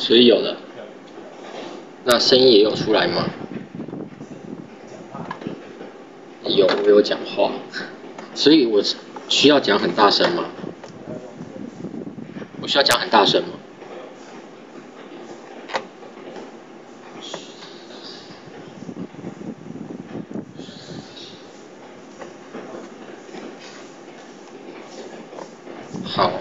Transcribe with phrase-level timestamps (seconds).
[0.00, 0.56] 所以有了。
[2.04, 3.28] 那声音也有出来吗？
[6.42, 7.52] 有，没有讲话。
[8.34, 8.82] 所以我
[9.28, 10.46] 需要讲很大声吗？
[12.62, 13.50] 我需要讲很大声吗？
[26.06, 26.32] 好。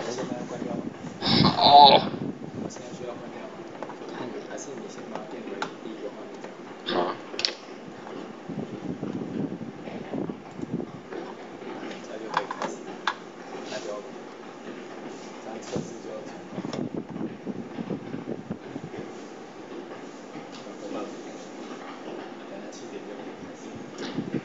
[1.44, 2.00] 好。
[6.88, 7.16] 好。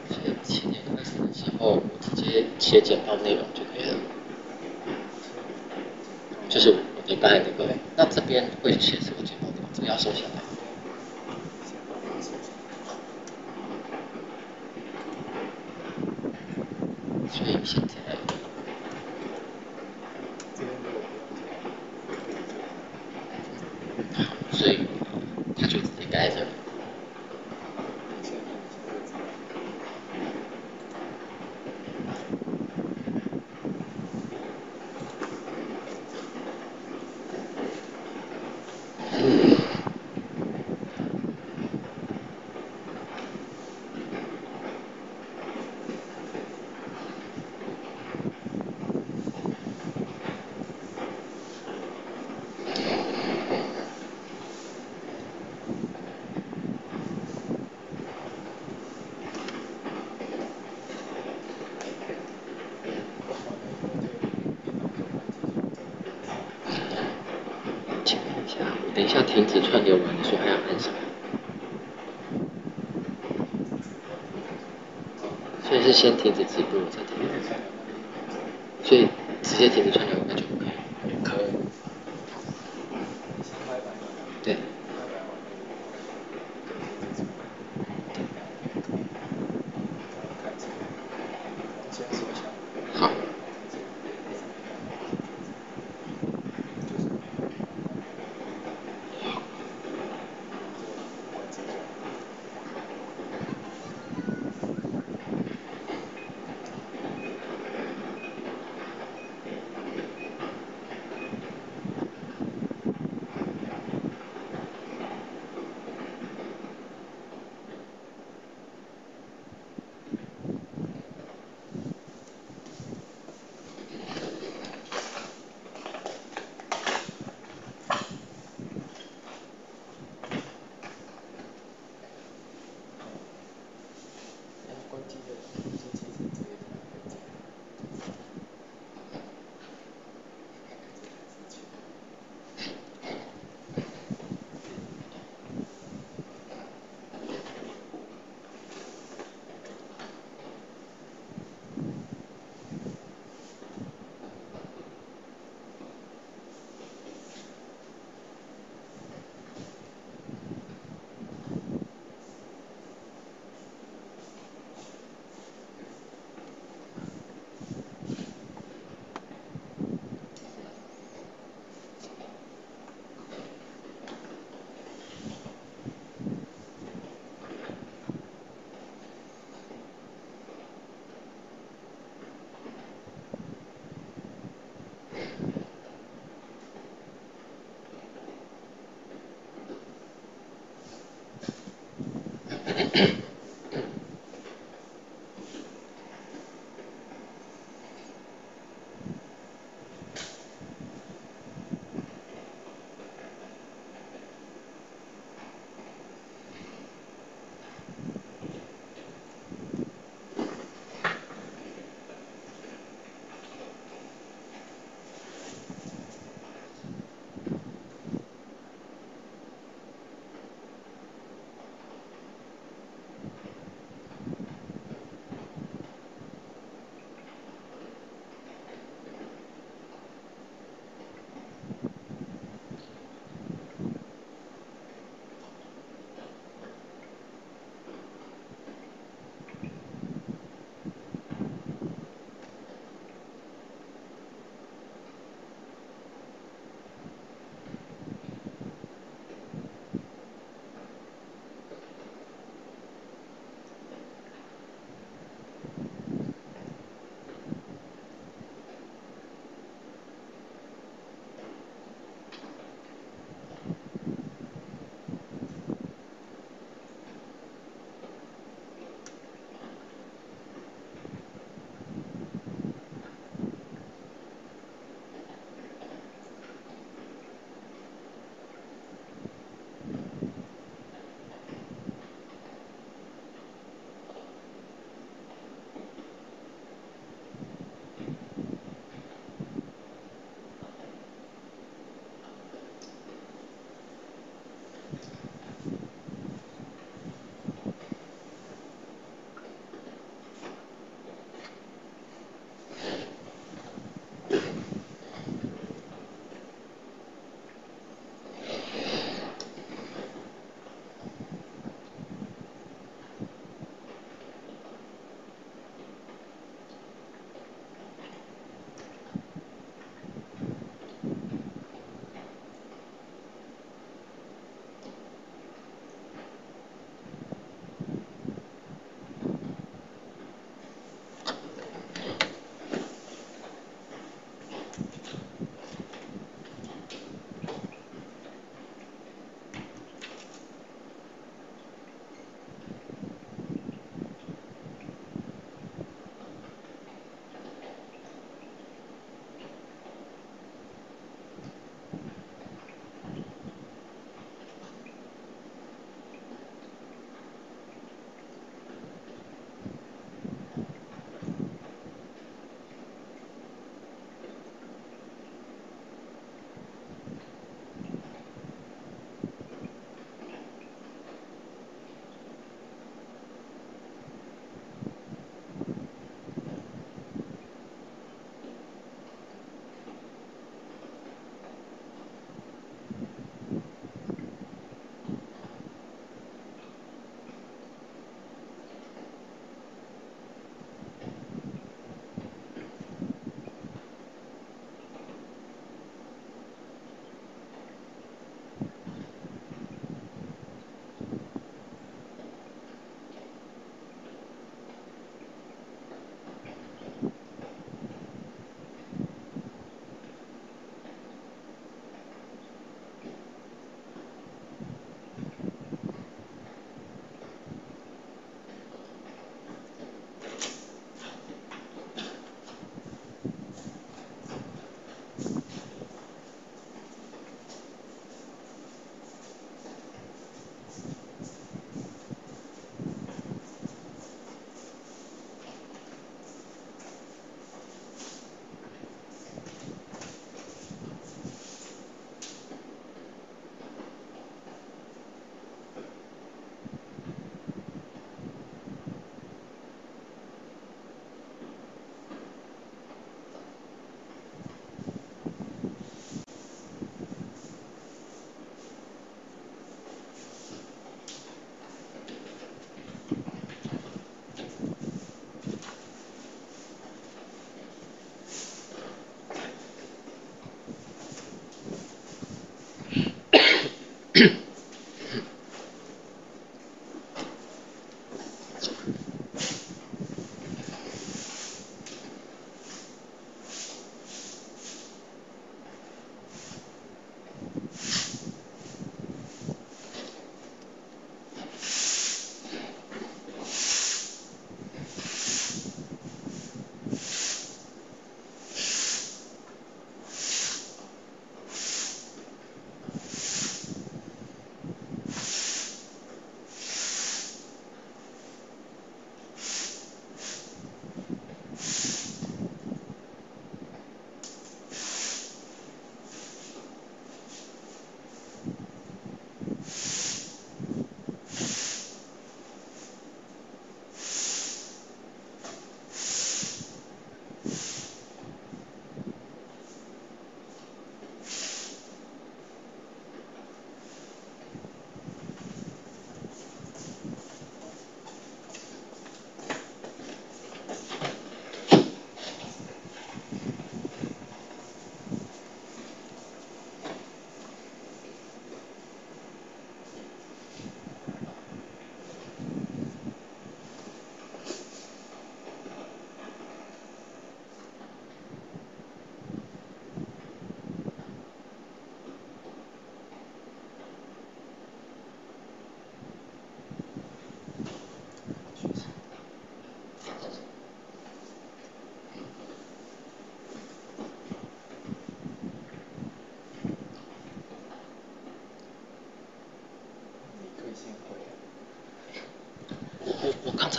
[0.07, 1.81] 所以七点开始的时候，我
[2.15, 3.95] 直接切简报内容就可以了。
[6.49, 6.75] 就是我
[7.07, 9.69] 的刚才那个，那这边会写什么简报内容？
[9.73, 10.41] 这个要收下来。
[17.31, 17.95] 所以现在，
[24.17, 24.79] 好，所以
[25.55, 26.47] 他就直接盖在这里。
[68.03, 70.95] 请问一下，我等一下停止串流完，你说还要按什么？
[75.67, 78.87] 所以是先停止直播，再停止。
[78.87, 79.05] 所以
[79.43, 80.04] 直接停止串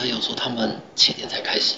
[0.08, 1.76] 要说他们七点才开始。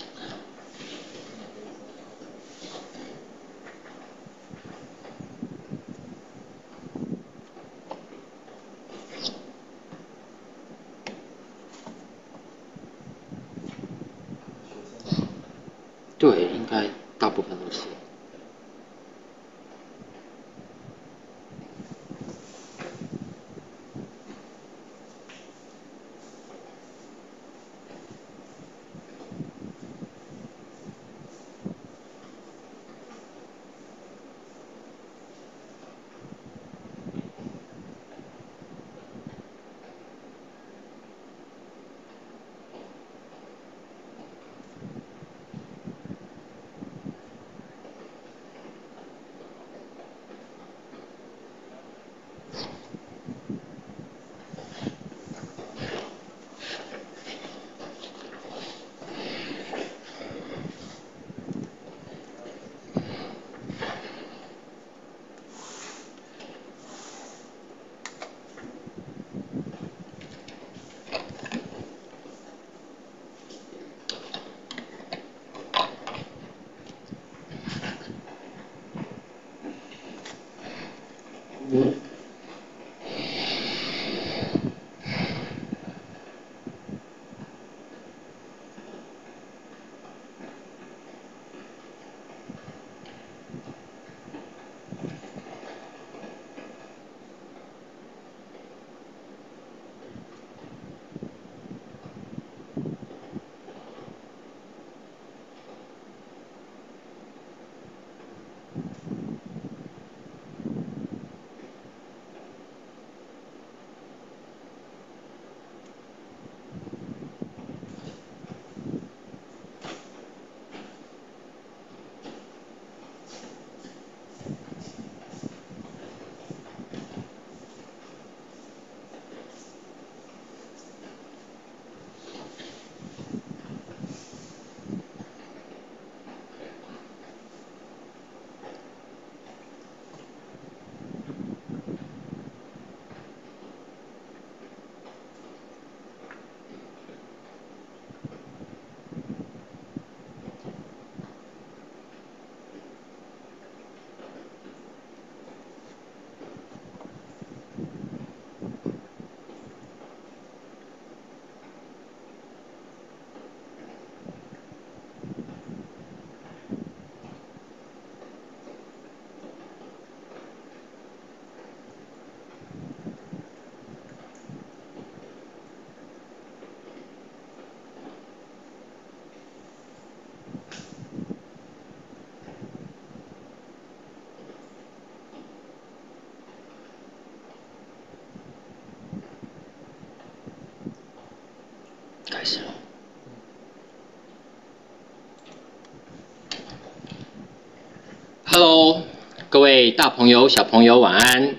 [199.68, 201.54] 各位大朋友、小朋友，晚安！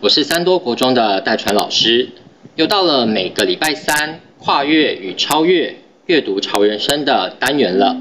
[0.00, 2.08] 我是三多国中的戴传老师，
[2.56, 5.76] 又到了每个礼拜三跨越与超越
[6.06, 7.96] 阅读潮人生的单元了。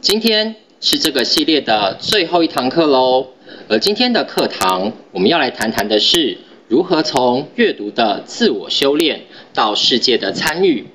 [0.00, 3.26] 今天是这个系列的最后一堂课喽，
[3.68, 9.20] 而今天的课堂我们要来谈谈的是如何从阅读的自我修炼
[9.52, 10.86] 到世界的参与。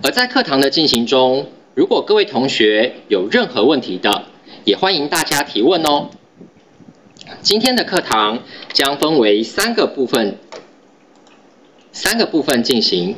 [0.00, 4.22] 而在课堂的进行中，如果各位同学有任何问题的，
[4.64, 6.08] 也欢迎大家提问哦。
[7.44, 10.38] 今天的课堂将分为三个部分，
[11.92, 13.16] 三个部分进行。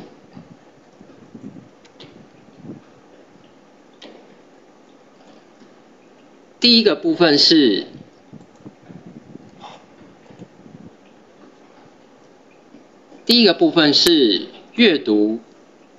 [6.59, 7.87] 第一个部分是
[13.25, 15.39] 第一个部分是阅读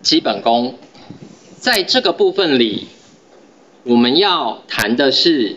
[0.03, 0.79] 基本功，
[1.57, 2.89] 在这个部分里，
[3.85, 5.57] 我们要谈的是。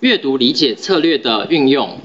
[0.00, 1.98] 阅读理解策略的运用，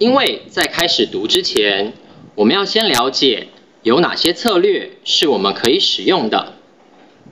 [0.00, 1.92] 因为在开始读之前，
[2.34, 3.46] 我们要先了解
[3.84, 6.54] 有哪些策略是我们可以使用的。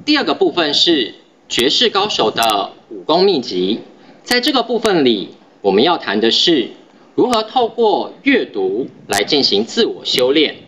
[0.05, 1.17] 第二个部分是
[1.49, 3.81] 绝世高手的武功秘籍，
[4.23, 5.31] 在这个部分里，
[5.61, 6.69] 我们要谈的是
[7.17, 10.59] 如何透过阅读来进行自我修炼，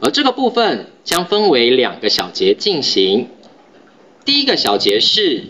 [0.00, 3.28] 而这个部分将分为两个小节进行。
[4.24, 5.44] 第一个小节是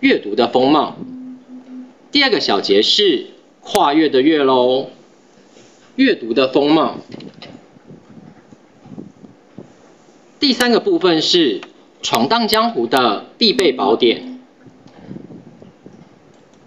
[0.00, 0.96] 阅读的风貌。
[2.10, 3.26] 第二个小节是
[3.60, 4.86] 跨越的越喽，
[5.94, 6.96] 阅读的风貌。
[10.40, 11.60] 第三个部分是
[12.00, 14.40] 闯荡江湖的必备宝典。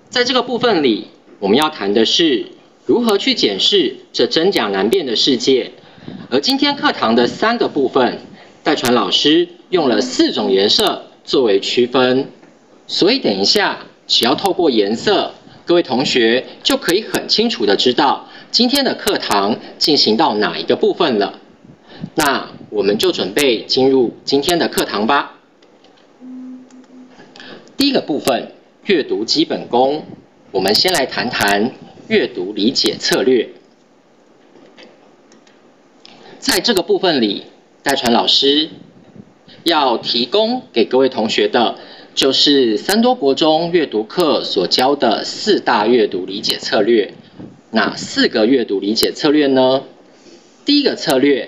[0.09, 1.07] 在这个部分里，
[1.39, 2.47] 我们要谈的是
[2.85, 5.71] 如何去检视这真假难辨的世界。
[6.29, 8.19] 而今天课堂的三个部分，
[8.61, 12.29] 代传老师用了四种颜色作为区分，
[12.85, 13.87] 所以等一下。
[14.07, 15.33] 只要透过颜色，
[15.65, 21.39] 各位同学就可以很清楚的知道今天的课堂进行到哪一个部分了。
[22.15, 25.37] 那我们就准备进入今天的课堂吧。
[27.77, 28.51] 第一个部分，
[28.85, 30.05] 阅读基本功，
[30.51, 31.71] 我们先来谈谈
[32.07, 33.49] 阅读理解策略。
[36.39, 37.45] 在这个部分里，
[37.81, 38.69] 戴传老师
[39.63, 41.77] 要提供给各位同学的。
[42.13, 47.13] 就是三多国中阅读课所教的四大阅读理解策略。
[47.71, 49.83] 哪四个阅读理解策略呢？
[50.65, 51.47] 第一个策略，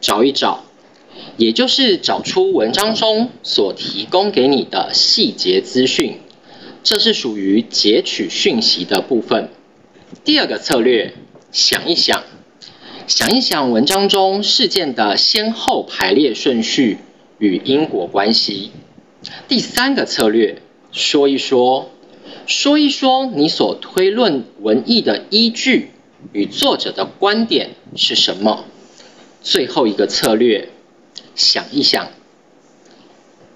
[0.00, 0.64] 找一找，
[1.36, 6.18] 也就是找出文章中所提供给你的细节资讯，
[6.82, 9.50] 这是属于截取讯息的部分。
[10.24, 11.12] 第二个策略，
[11.52, 12.24] 想一想，
[13.06, 16.96] 想一想文章中事件的先后排列顺序
[17.38, 18.70] 与因果关系。
[19.48, 20.62] 第三个策略，
[20.92, 21.90] 说一说，
[22.46, 25.90] 说一说你所推论文意的依据
[26.32, 28.64] 与作者的观点是什么。
[29.40, 30.68] 最后一个策略，
[31.34, 32.08] 想一想，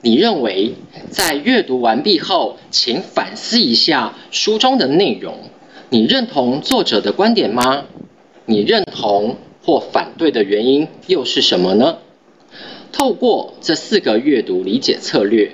[0.00, 0.74] 你认为
[1.10, 5.50] 在阅读完毕后，请反思一下书中的内容，
[5.90, 7.84] 你认同作者的观点吗？
[8.46, 11.98] 你认同或反对的原因又是什么呢？
[12.90, 15.52] 透过这四个阅读理解策略，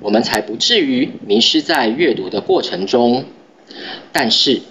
[0.00, 3.24] 我们才不至于迷失在阅读的过程中。
[4.12, 4.62] 但是，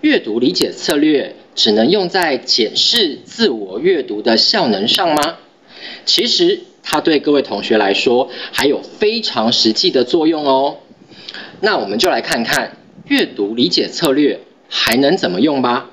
[0.00, 5.36] 阅读理解策略只能用在检视自我阅读的效能上吗？
[6.04, 10.78] 其实，它对各位同学来说还有非常实际的作用哦。
[11.60, 15.90] 那我们就来看看阅读理解策略还能怎么用吧。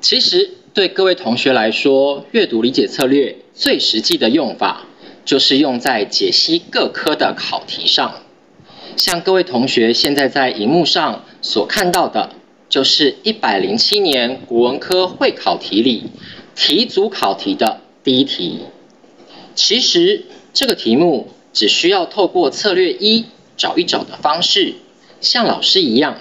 [0.00, 0.54] 其实。
[0.74, 4.86] 对各位同学来说，阅读理解策略最实际的用法，
[5.24, 8.22] 就是用在解析各科的考题上。
[8.96, 12.30] 像各位同学现在在荧幕上所看到的，
[12.68, 16.04] 就是一百零七年国文科会考题里
[16.54, 18.60] 题组考题的第一题。
[19.56, 23.24] 其实这个题目只需要透过策略一
[23.56, 24.74] 找一找的方式，
[25.20, 26.18] 像老师一样。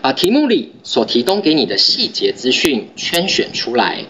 [0.00, 4.04] 把题目里所提供给你的细节资讯圈选出来，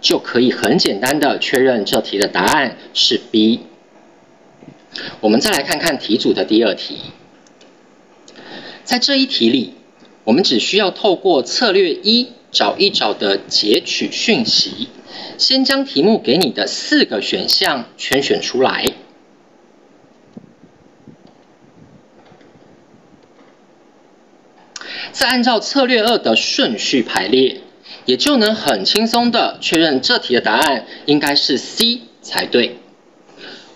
[0.00, 3.60] 就可以很简单的确认这题的答案是 B。
[5.20, 6.98] 我们再来看看题组的第二题，
[8.84, 9.74] 在这一题里，
[10.24, 14.88] 我们只需要透过策略一找一找的截取讯息，
[15.36, 18.92] 先将题目给你的四个选项圈选出来。
[25.14, 27.60] 再按照策略二的顺序排列，
[28.04, 32.78] 也就能很轻松的确认这题的答案应该是 C 才对。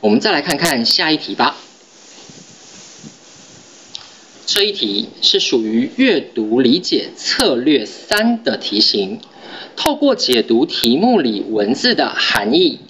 [0.01, 1.57] 我们再来看看下一题吧。
[4.44, 9.20] 这一题是属于阅读理解策略三的题型，
[9.77, 12.81] 透过解读题目里文字的含义，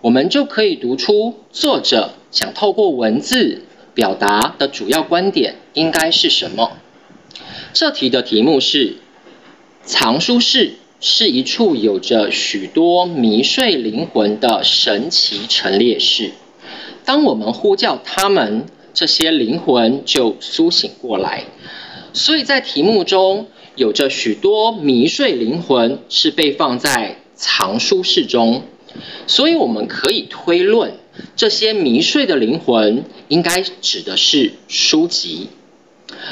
[0.00, 3.62] 我们就可以读出作者想透过文字
[3.94, 6.78] 表达的主要观点应该是什么。
[7.72, 8.96] 这题的题目是：
[9.82, 16.32] 藏书室是一处有着许多迷睡灵魂的神奇陈列室。
[17.06, 21.44] 当我们呼叫他们，这些灵魂就苏醒过来。
[22.12, 28.64] 所以在题目中有着许多迷睡灵魂是被放在藏书室中，
[29.26, 30.92] 所以我们可以推论，
[31.36, 35.48] 这些迷睡的灵魂应该指的是书籍。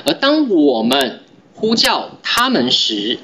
[0.04, 1.20] 而当我们
[1.60, 3.18] 呼叫他们时，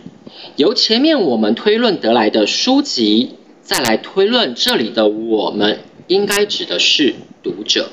[0.56, 7.14] 由前面我们推论得来的书籍，再来推论这里的我们，应该指的是。
[7.42, 7.90] 读者，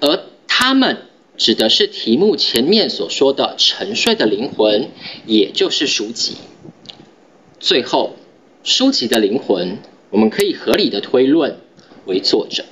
[0.00, 0.98] 而他们
[1.38, 4.90] 指的是题目前面所说的沉睡的灵魂，
[5.24, 6.36] 也就是书籍。
[7.58, 8.16] 最后，
[8.62, 9.78] 书籍的灵魂，
[10.10, 11.56] 我们可以合理的推论
[12.04, 12.66] 为作者。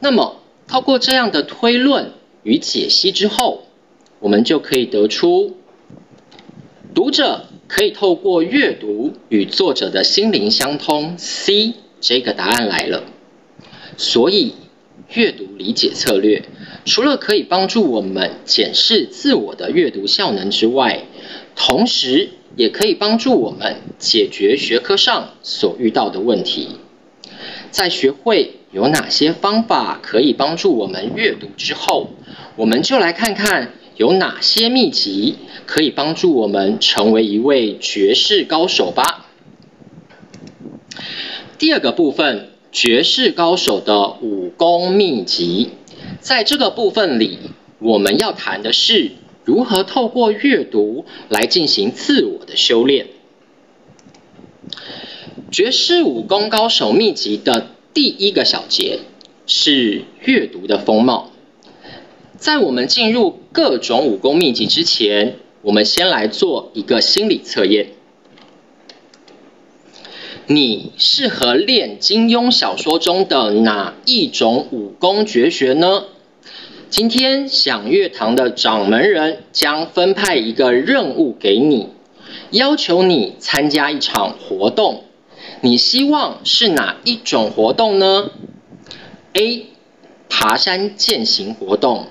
[0.00, 3.67] 那么，透过这样的推论与解析之后，
[4.20, 5.56] 我们就可以得出，
[6.94, 13.04] 读者可以透过阅读与作者的心灵相通，C 这个答案来了。
[13.96, 14.54] 所以，
[15.14, 16.44] 阅读理解策略
[16.84, 21.04] 除了可以帮助我们检视自我的阅读效能之外，
[21.54, 26.76] 同时也可以帮助我们解决学科上所遇到的问题。
[27.70, 32.10] 在学会有哪些方法可以帮助我们阅读之后，
[32.56, 39.26] 我们就来看看有哪些秘籍可以帮助我们成为一位绝世高手吧。
[41.58, 42.52] 第二个部分。
[42.70, 45.70] 绝世高手的武功秘籍，
[46.20, 47.38] 在这个部分里，
[47.78, 53.06] 我们要谈的是如何透过阅读来进行自我的修炼。
[55.50, 59.00] 绝世武功高手秘籍的第一个小节
[59.46, 61.27] 是阅读的风貌。
[62.38, 67.88] 在我们进入各种武功秘籍之前，我们先来做一个心理测验。
[70.46, 76.04] 你适合练金庸小说中的哪一种武功绝学呢？
[76.88, 81.88] 今天享乐堂的掌门人将分派一个任务给你，
[82.52, 85.02] 要求你参加一场活动。
[85.60, 88.30] 你希望是哪一种活动呢
[89.32, 89.66] ？A.
[90.28, 92.06] 爬山践行活动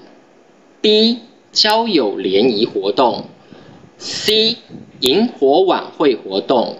[0.81, 1.19] ，B.
[1.51, 3.25] 交友联谊活动
[3.97, 4.57] ，C.
[4.99, 6.77] 萤火晚会活动，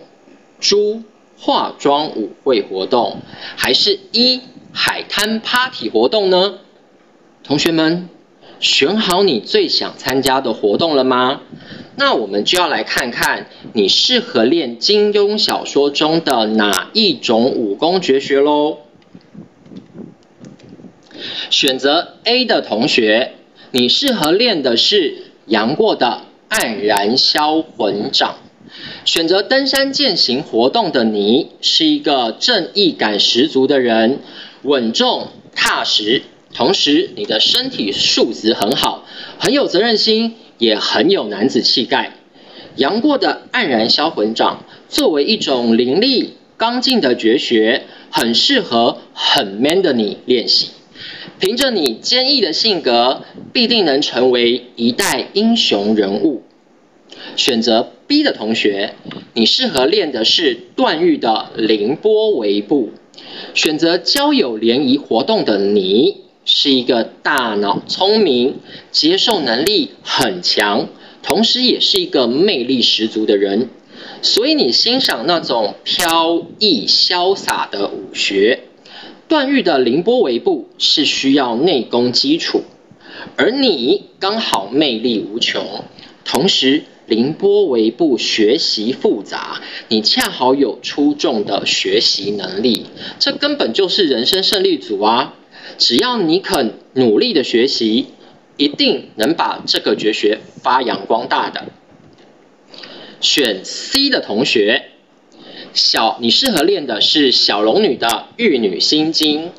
[0.59, 1.03] 猪。
[1.39, 3.17] 化妆舞会活动，
[3.57, 4.41] 还是一
[4.73, 6.55] 海滩 party 活动呢？
[7.43, 8.09] 同学们，
[8.59, 11.41] 选好你最想参加的活动了吗？
[11.95, 18.79] 那我们就要来看看你适合练金庸小说中的哪一种武功绝学喽。
[21.51, 23.35] 选择 A 的同学，
[23.71, 28.37] 你适合练的是杨过的黯然销魂掌。
[29.05, 34.19] 选择登山健行活动的你，是一个正义感十足的人，
[34.63, 36.21] 稳重踏实，
[36.53, 39.05] 同时你的身体素质很好，
[39.39, 42.13] 很有责任心，也很有男子气概。
[42.75, 50.69] 杨过的黯然销魂掌作为一种凌厉刚劲的绝学，很适合很 man 的你练习。
[51.39, 56.43] 凭着你坚毅的性格，必定能成为一代英雄人物。
[57.35, 58.95] 选择 B 的同学，
[59.33, 62.91] 你适合练的是段誉的凌波微步。
[63.53, 68.55] 选择交友联谊活动的你，是一个大脑聪明、
[68.91, 70.87] 接受能力很强，
[71.21, 73.69] 同时也是一个魅力十足的人。
[74.21, 78.59] 所以你欣赏那种飘逸潇洒的武学。
[79.27, 82.63] 段誉的凌波微步是需要内功基础，
[83.35, 85.83] 而你刚好魅力无穷，
[86.23, 86.83] 同时。
[87.07, 92.87] 凌波微步学习复杂，你恰好有出众的学习能力，
[93.17, 95.33] 这根本就是人生胜利组啊！
[95.77, 98.07] 只要你肯努力的学习，
[98.57, 101.69] 一定能把这个绝学发扬光大的。
[103.21, 104.87] 选 C 的同学，
[105.77, 109.51] 小你适合练的是小龙女的玉女心经。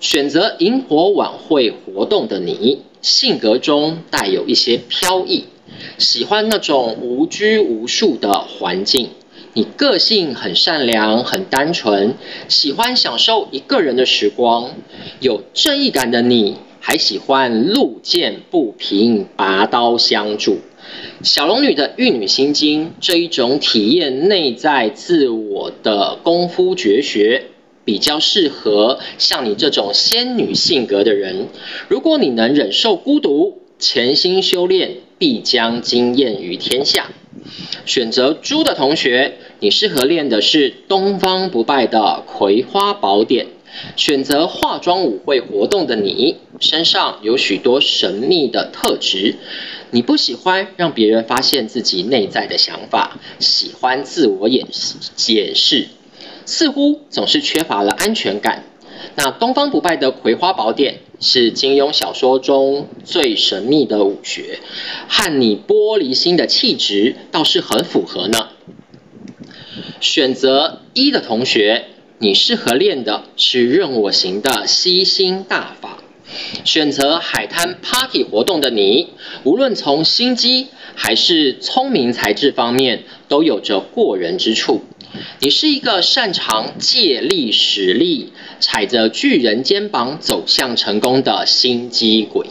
[0.00, 5.44] 选择萤火晚会活动的你，性格中带有一些飘逸。
[5.98, 9.10] 喜欢那种无拘无束的环境。
[9.52, 12.14] 你个性很善良、很单纯，
[12.48, 14.70] 喜欢享受一个人的时光。
[15.20, 20.60] 有正义感的你，还喜欢路见不平拔刀相助。
[21.22, 27.44] 小龙女的玉女心经这一种体验内在自我的功夫绝学，
[27.84, 31.48] 比较适合像你这种仙女性格的人。
[31.88, 37.10] 如果你能忍受孤独，潜心修炼，必将惊艳于天下。
[37.84, 43.46] 选择猪的同学，你适合练的是东方不败的葵花宝典。
[43.94, 49.34] 选择化妆舞会活动的你，身上有许多神秘的特质。
[49.96, 54.66] 你不喜欢让别人发现自己内在的想法，喜欢自我掩
[55.28, 55.88] 掩饰，
[56.44, 58.64] 似乎总是缺乏了安全感。
[59.14, 64.58] 那东方不败的葵花宝典是金庸小说中最神秘的武学，
[65.08, 68.48] 和你玻璃心的气质倒是很符合呢。
[70.00, 71.86] 选择一的同学，
[72.18, 76.02] 你适合练的是任我行的吸星大法。
[76.64, 79.08] 选择海滩 party 活动的你，
[79.44, 84.82] 无论从心机还是聪明才智方面，都有着过人之处。
[85.40, 92.48] 你是一个擅长借力使力、踩着巨人肩膀走向成功的心机鬼，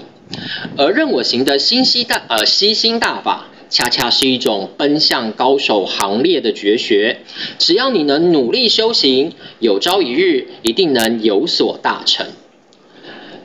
[0.77, 7.19] 而任我行的心机大呃吸星大法，恰恰是一种奔向高手行列的绝学。
[7.59, 12.25] 只要你能努力修行，有朝一日一定能有所大成。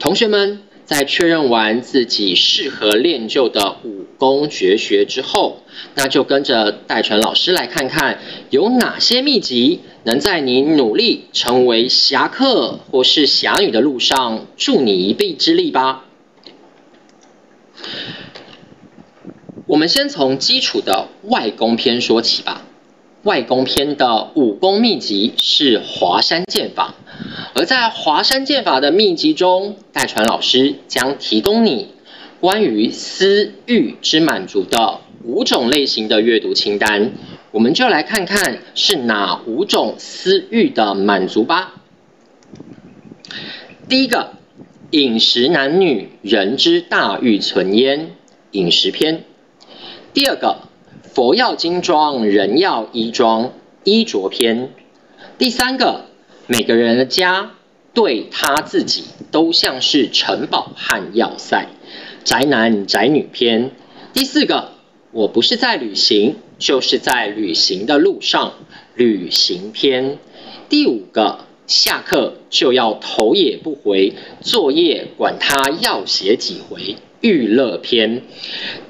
[0.00, 5.58] 同学们在确认完自己适合练就的武功绝学之后，
[5.94, 16.06] 那就跟着戴纯老师来看看有哪些秘籍能在你努力成为侠客或是侠女的路上助你一臂之力吧。
[19.66, 22.62] 我们先从基础的外功篇说起吧。
[23.22, 26.94] 外功篇的武功秘籍是华山剑法。
[27.52, 31.88] 而在华山剑法的秘籍中，戴传老师将提供你
[32.40, 37.12] 关于私欲之满足的五种类型的阅读清单，
[37.50, 41.74] 我们就来看看是哪五种私欲的满足吧。
[43.88, 44.34] 第一个，
[44.92, 48.12] 饮食男女人之大欲存焉，
[48.52, 49.24] 饮食篇。
[50.14, 50.58] 第二个，
[51.12, 54.70] 佛要金装，人要衣装，衣着篇。
[55.36, 56.09] 第三个。
[56.50, 57.52] 每个人的家
[57.94, 61.68] 对他自己都像是城堡和要塞，
[62.24, 63.70] 宅男宅女篇。
[64.12, 64.72] 第四个，
[65.12, 68.54] 我不是在旅行，就是在旅行的路上，
[68.96, 70.18] 旅行篇。
[70.68, 78.22] 第五个，下课就要头也不回，作业管他要写几回，娱乐篇。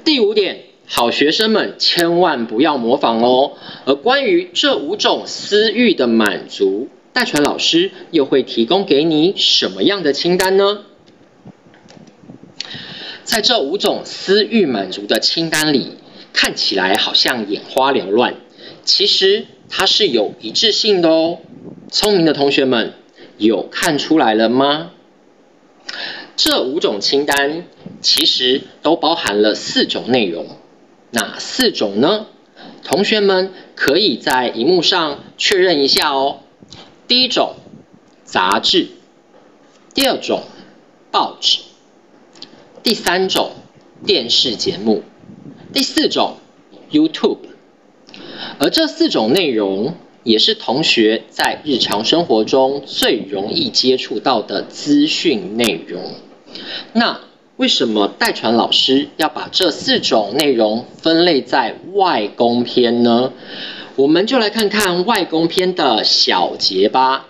[0.03, 3.51] 第五点，好学生们千万不要模仿哦。
[3.85, 6.89] 而关于这五种私欲的满足。
[7.13, 10.85] 戴传老师又会提供给你什么样的清单呢？
[13.23, 15.97] 在这五种私欲满足的清单里，
[16.33, 18.35] 看起来好像眼花缭乱，
[18.83, 21.39] 其实它是有一致性的哦。
[21.89, 22.93] 聪明的同学们
[23.37, 24.91] 有看出来了吗？
[26.37, 27.65] 这五种清单
[27.99, 30.47] 其实都包含了四种内容，
[31.11, 32.27] 哪四种呢？
[32.83, 36.39] 同学们可以在荧幕上确认一下哦。
[37.11, 37.55] 第一种
[38.23, 38.87] 杂志，
[39.93, 40.43] 第二种
[41.11, 41.59] 报纸，
[42.83, 43.51] 第三种
[44.05, 45.03] 电视节目，
[45.73, 46.37] 第四种
[46.89, 47.39] YouTube。
[48.59, 56.13] 而这四种内容也是同学在日常生活中最容易接触到的资讯内容。
[56.93, 57.19] 那
[57.57, 63.33] 为什么代传老师要把这四种内容分类在外公篇呢？
[63.95, 67.27] 我们就来看看外公篇的小结吧。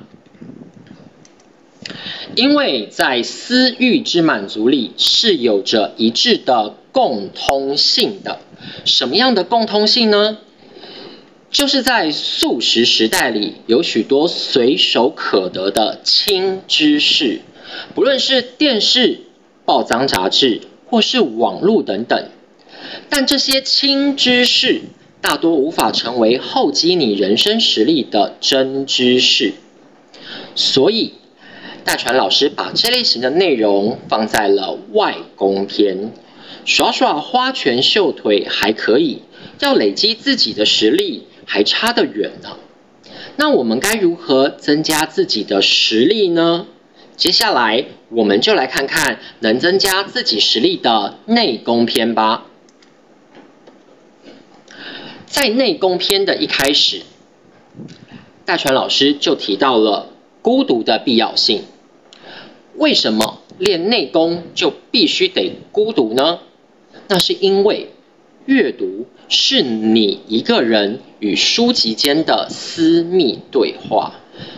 [2.35, 8.39] 因为在私欲之满足里是有着一致的共通性的。
[8.85, 10.37] 什么样的共通性呢？
[11.49, 17.41] 就是在素食时代里，有许多随手可得的轻知识，
[17.93, 19.19] 不论是电视、
[19.65, 22.29] 报章、杂志，或是网络等等。
[23.09, 24.83] 但这些轻知识。
[25.21, 29.53] 大多无法成为厚积你人生实力的真知识，
[30.55, 31.13] 所以
[31.85, 36.11] 大传老师把这类型的内容放在了外功篇。
[36.65, 39.21] 耍耍花拳绣腿还可以，
[39.59, 42.57] 要累积自己的实力还差得远呢。
[43.37, 46.67] 那我们该如何增加自己的实力呢？
[47.15, 52.45] 接下来我们就来看看能增加自己实力的内功篇吧。
[55.31, 57.03] 在内功篇的一开始，
[58.43, 60.09] 戴传老师就提到了
[60.41, 61.63] 孤独的必要性。
[62.75, 66.39] 为什么练内功就必须得孤独呢？
[67.07, 67.91] 那是因为
[68.45, 74.15] 阅读是你一个人与书籍间的私密对话，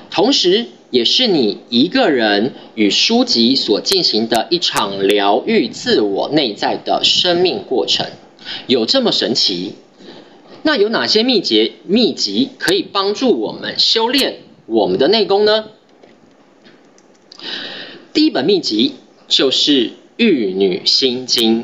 [0.10, 8.08] 同时也是你一个人与书籍所进行的一场疗愈自我内在的生命过程。
[8.66, 9.76] 有这么神奇？
[10.66, 15.66] 那有哪些秘诀秘籍可以帮助我们修炼我们的内功呢？
[18.14, 18.94] 第一本秘籍
[19.28, 21.64] 就是《玉女心经》，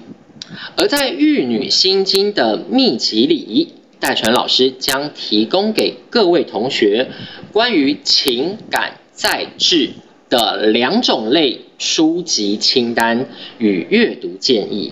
[0.75, 7.09] 而在《玉女心经》的秘籍里，戴传老师将提供给各位同学
[7.53, 9.91] 关于情感再制
[10.29, 13.27] 的两种类书籍清单
[13.59, 14.91] 与阅读建议。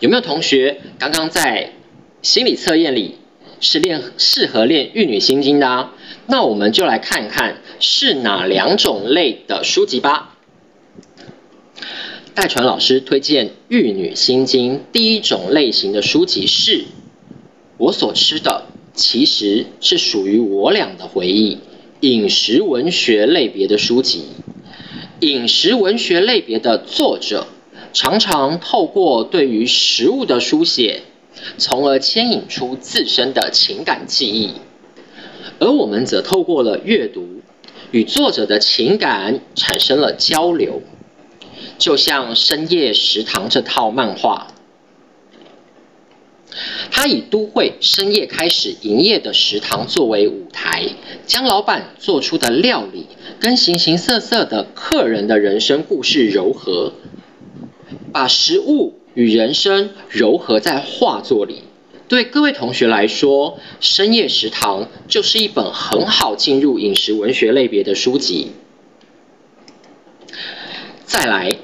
[0.00, 1.72] 有没有同学刚刚在
[2.20, 3.14] 心理测验里？
[3.64, 5.94] 是练适合练玉女心经的啊，
[6.26, 10.36] 那我们就来看一看是哪两种类的书籍吧。
[12.34, 16.84] 戴传老师推荐玉女心经第一种类型的书籍是，
[17.78, 21.58] 我所吃的其实是属于我俩的回忆，
[22.00, 24.24] 饮食文学类别的书籍。
[25.20, 27.46] 饮食文学类别的作者
[27.94, 31.00] 常常透过对于食物的书写。
[31.58, 34.54] 从而牵引出自身的情感记忆，
[35.58, 37.42] 而我们则透过了阅读，
[37.90, 40.82] 与作者的情感产生了交流。
[41.78, 44.48] 就像《深夜食堂》这套漫画，
[46.90, 50.90] 它以都会深夜开始营业的食堂作为舞台，
[51.26, 53.06] 将老板做出的料理
[53.40, 56.92] 跟形形色色的客人的人生故事糅合，
[58.12, 58.94] 把食物。
[59.14, 61.62] 与人生糅合在画作里，
[62.08, 68.52] 对各位同学来说，《深夜食堂》就是一本很好进入饮食文学类别的书籍。
[71.04, 71.56] 再来，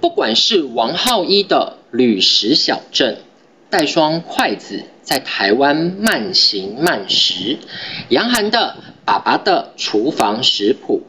[0.00, 3.14] 不管是王浩一的《旅食小镇》，
[3.70, 7.56] 带双筷子在台湾慢行慢食，
[8.10, 11.02] 杨涵的《爸爸的厨房食谱》，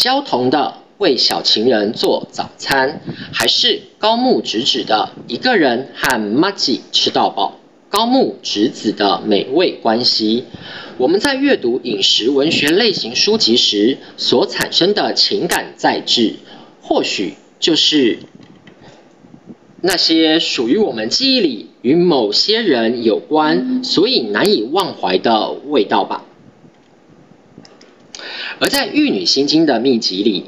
[0.00, 0.83] 焦桐的。
[1.04, 7.58] 为小情人做早餐，还是高木直子的一个人和 m a g i 吃到饱？
[7.90, 10.44] 高木直子的美味关系，
[10.96, 16.36] 我们在阅读饮食文学类型书籍时所产生的情感在质，
[16.80, 18.20] 或许就是
[19.82, 26.24] 那些属于我们记忆里与某些人有关，所以难以忘怀的味道吧。
[28.58, 30.46] 而在《玉女心经》的秘籍里。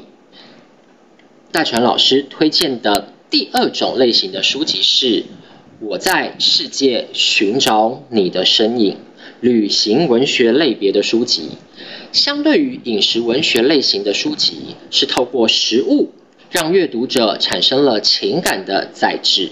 [1.51, 5.21] 大传老师推荐的第二种类型的书籍是
[5.79, 8.93] 《我在世界寻找你的身影》
[9.39, 11.51] 旅行文学类别的书籍。
[12.11, 16.09] 相对于饮食文学类型的书籍，是透过食物
[16.51, 19.51] 让阅读者产生了情感的载质；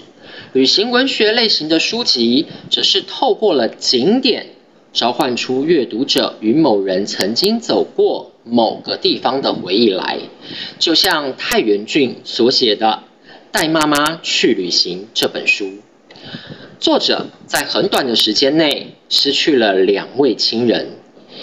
[0.52, 4.48] 旅行文学类型的书籍，则是透过了景点。
[4.92, 10.20] 召唤出阅读者与某人曾经走过某个地方的回忆来，
[10.78, 13.02] 就像太原俊所写的
[13.50, 15.80] 《带妈妈去旅行》这本书。
[16.78, 20.90] 作者在很短的时间内失去了两位亲人，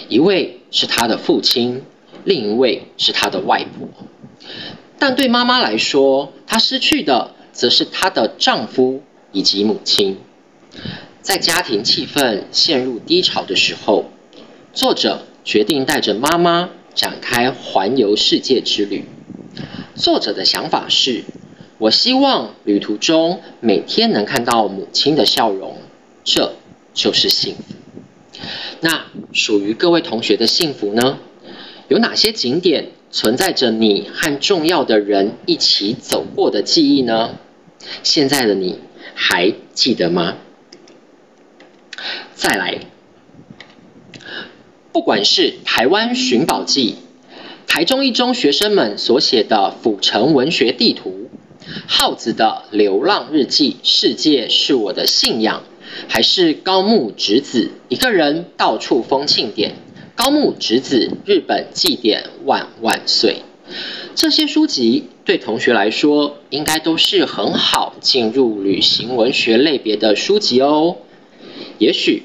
[0.08, 1.82] 一位是他的父亲，
[2.24, 3.88] 另一位是他的外婆。
[4.98, 10.18] 但对妈妈来说，她失去的则是她的丈夫以及母亲。
[11.20, 14.06] 在家庭气氛陷入低潮的时候，
[14.72, 19.04] 作者决定带着妈妈展开环游世界之旅。
[19.94, 21.24] 作者的想法是：
[21.78, 25.76] 我希望旅途中每天能看到母亲的笑容，
[26.24, 26.54] 这
[26.92, 27.62] 就是幸福。
[28.80, 31.18] 那属于各位同学的幸福呢？
[31.88, 37.36] 有哪些景点存在着你和重要的人一起走过的记忆呢？
[38.02, 38.78] 现在的你
[39.14, 40.36] 还记得吗？
[42.34, 42.80] 再来，
[44.94, 46.94] 不管是台湾寻宝记、
[47.66, 51.28] 台中一中学生们所写的府城文学地图、
[51.88, 55.64] 耗子的流浪日记，世界是我的信仰，
[56.06, 59.74] 还是高木直子一个人到处封庆典，
[60.14, 63.38] 高木直子日本祭典万万岁，
[64.14, 70.98] 这些书籍对同学来说，应该都是很好进入旅行文学类别的书籍哦。
[71.78, 72.22] 也许，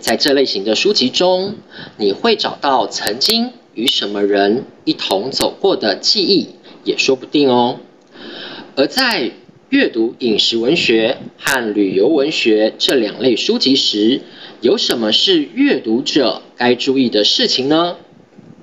[0.00, 1.56] 在这类型的书籍中，
[1.96, 6.50] 你会找到曾经与什么人一同走过的记忆，
[6.84, 7.80] 也说不定哦。
[8.76, 9.32] 而在
[9.70, 14.22] 阅读饮食文学和旅游文学这两类书籍时，
[14.60, 17.96] 有什么是阅读者该注意的事情呢？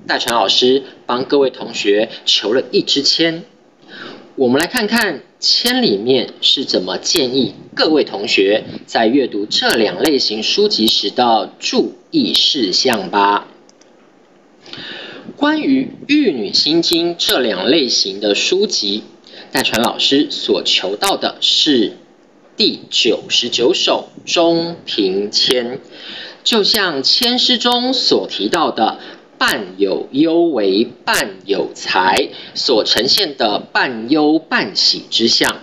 [0.08, 3.44] 大成老师帮各位同学求了一支签，
[4.36, 13.48] 我们来看看签里面是怎么建议各位同学在阅读这两类型书籍时的注意事项吧。
[15.36, 19.04] 关于《玉女心经》这两类型的书籍。
[19.52, 21.94] 戴传老师所求到的是
[22.58, 25.80] 第九十九首中平签，
[26.44, 29.00] 就像千诗中所提到的
[29.38, 35.62] “半有忧为半有才”所呈现的半忧半喜之象。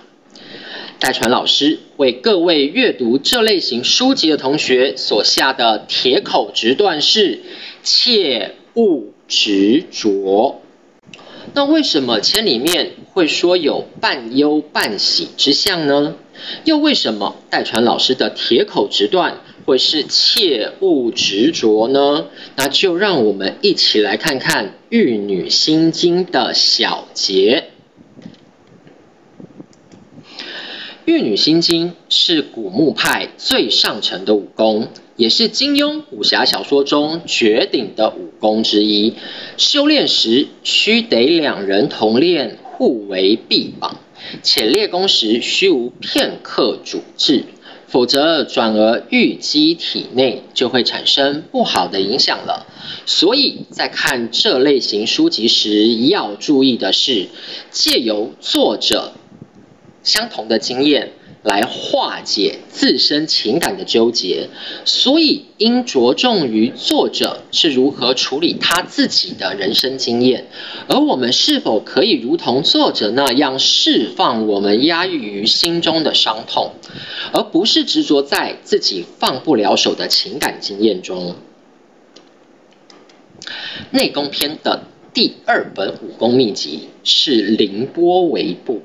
[0.99, 7.41] 戴传老师为各位阅读这类型书籍的同学所下的铁口直断是：
[7.83, 10.63] 切勿执着。
[11.55, 16.15] 那为什么签里面会说有半忧半喜之象呢？
[16.65, 22.27] 又为什么代传老师的铁口直断会是切勿执着呢？
[22.57, 27.71] 那就让我们一起来看看《玉女心经》的小节。
[31.05, 34.89] 《玉女心经》是古墓派最上乘的武功。
[35.15, 39.15] 也是金庸武侠小说中绝顶的武功之一。
[39.59, 43.99] 修炼时须得两人同练，互为臂膀，
[44.43, 47.45] 且练功时须无片刻主治，
[47.93, 52.67] 否则转而淤积体内，就会产生不好的影响了。
[53.05, 57.27] 所以在看这类型书籍时，要注意的是，
[57.71, 59.13] 借由作者
[60.03, 61.13] 相同的经验。
[61.43, 64.49] 来化解自身情感的纠结，
[64.85, 70.47] 所以应着重于作者是如何处理他自己的人生经验，
[70.89, 76.75] 而我们是否可以如同作者那样释放我们压抑于心中的伤痛，
[77.33, 81.35] 而不是执着在自己放不了手的情感经验中。
[83.91, 88.83] 内功篇的第二本武功秘籍是凌波微步。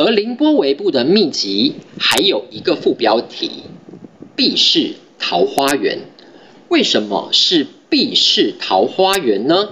[0.00, 3.50] 而凌波微步的秘籍还有一个副标题：
[4.34, 5.98] 避世桃花源。
[6.70, 9.68] 为什么是避世桃花源呢？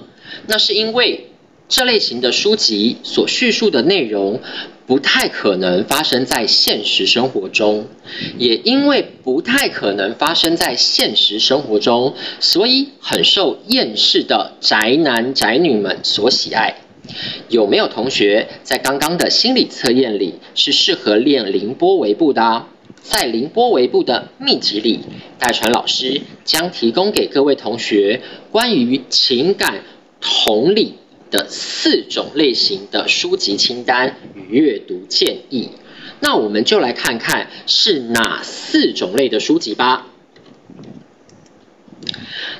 [0.46, 1.30] 那是因为
[1.66, 4.42] 这类型的书籍所叙述的内容
[4.86, 7.86] 不太可能发生在现实生活中，
[8.36, 16.74] 也因为不太可能发生在现实生活中，所以很受厌世的宅男宅女们所喜爱。
[17.48, 22.66] 有没有同学在刚刚的心理测验里是适合练凌波微步的？
[23.00, 25.00] 在凌波微步的秘籍里，
[25.38, 29.82] 戴传老师将提供给各位同学关于情感
[30.20, 30.94] 同理
[31.30, 35.70] 的四种类型的书籍清单与阅读建议。
[36.20, 40.08] 那我们就来看看是哪四种类的书籍吧。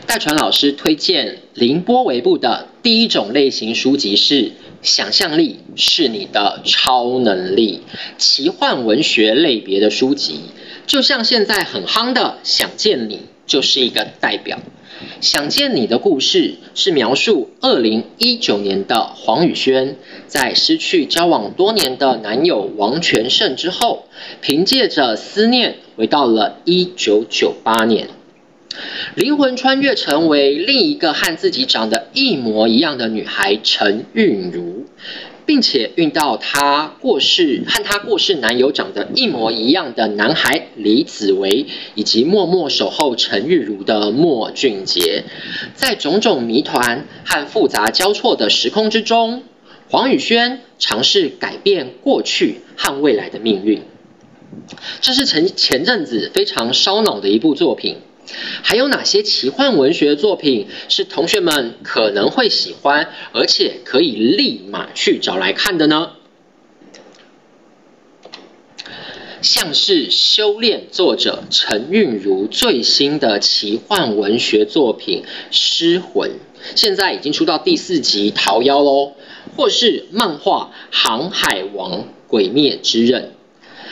[0.06, 4.44] 戴传老师推荐凌波微步的第一种类型书籍是
[4.80, 7.82] 《想象力是你的超能力》
[8.16, 10.40] 奇幻文学类别的书籍，
[10.86, 13.16] 就像现在很夯的《想见你》
[13.46, 14.58] 就是一个代表。
[15.20, 24.04] 《想见你》的故事是描述二零一九年的黄宇轩在失去交往多年的男友王全胜之后，
[24.40, 28.08] 凭借着思念回到了一九九八年。
[29.14, 34.84] 灵魂穿越成为另一个和自己长得一模一样的女孩陈韵如，
[35.46, 45.24] 并且遇到她过世和她过世男友长得一模一样的男孩李子维，以及默默守候陈韵如的莫俊杰，
[45.74, 49.42] 在种种谜团和复杂交错的时空之中，
[49.88, 53.82] 黄宇轩尝试改变过去和未来的命运。
[55.00, 57.96] 这是前前阵子非常烧脑的一部作品。
[58.62, 66.12] 还有哪些奇幻文学作品是同学们可能会喜欢，而且可以立马去找来看的呢？
[69.40, 75.22] 像是修炼作者陈韵如最新的奇幻文学作品
[75.52, 76.30] 《失魂》，
[76.74, 79.14] 现在已经出到第四集《桃夭》喽，
[79.56, 83.22] 或是漫画《航海王：鬼灭之刃》。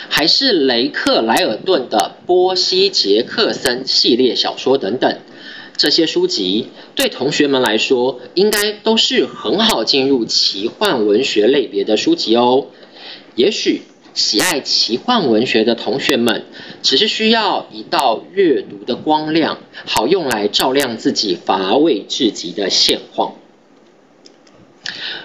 [0.09, 5.19] 还是雷克莱尔顿的《波西·杰克森》系列小说等等，
[5.77, 12.67] 这些书籍对同学们来说，应该都是很好进入奇幻文学类别的书籍哦。
[13.35, 13.83] 也许
[14.15, 16.45] 喜爱奇幻文学的同学们，
[16.83, 23.35] 只是需要一道阅读的光亮，好用来照亮自己乏味至极的现况。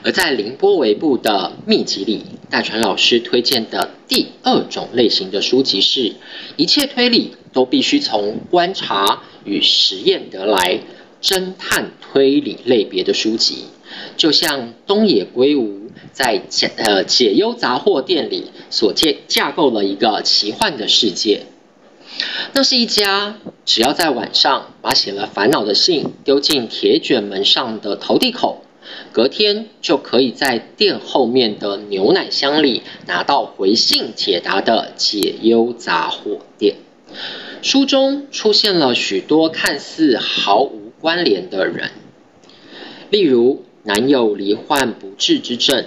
[0.04, 6.14] 而在凌波微步的秘籍里，戴传老师推荐的第二种类型的书籍是：
[6.58, 10.80] 一切推理都必须从观察与实验得来，
[11.22, 13.66] 侦探推理类别的书籍，
[14.18, 21.44] 就像东野圭吾在解呃解忧杂货店里所建架构了一个奇幻的世界。
[22.54, 28.64] 那是一家只要在晚上把写了烦恼的信丢进铁卷门上的投递口。
[29.12, 36.76] 隔天就可以在店后面的牛奶箱里拿到回信解答的解忧杂货店。
[37.62, 41.92] 书中出现了许多看似毫无关联的人，
[43.10, 45.86] 例如男友罹患不治之症，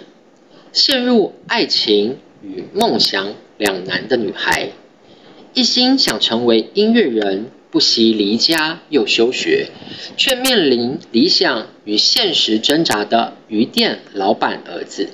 [0.72, 4.70] 陷入爱情与梦想两难的女孩，
[5.54, 7.46] 一心想成为音乐人。
[7.74, 9.66] 不惜离家又休学，
[10.16, 15.08] 却面临理想与现实挣扎的鱼店老板儿子。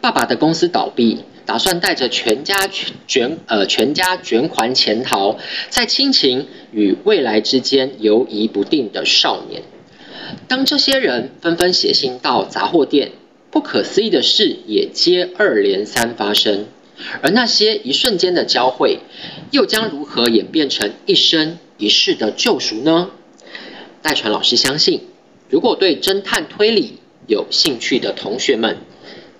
[0.00, 2.68] 爸爸的公司倒闭，打算带着全家
[3.06, 5.38] 卷呃全家卷款潜逃，
[5.70, 9.62] 在亲情与未来之间犹疑不定的少年。
[10.48, 13.12] 当这些人纷纷写信到杂货店，
[13.52, 16.66] 不可思议的事也接二连三发生。
[17.22, 18.98] 而那些一瞬间的交汇，
[19.52, 21.58] 又将如何演变成一生？
[21.78, 23.10] 一世的救赎呢？
[24.02, 25.02] 代传老师相信，
[25.50, 28.78] 如果对侦探推理有兴趣的同学们，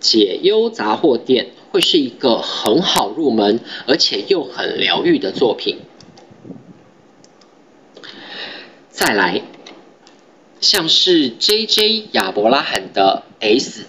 [0.01, 5.79] 解忧杂货店会是一个很好入门，而且又很疗愈的作品。
[8.91, 9.43] 再来，
[10.61, 12.09] 像是 J.J.
[12.13, 13.23] 亚伯拉罕的
[13.59, 13.83] 《S》，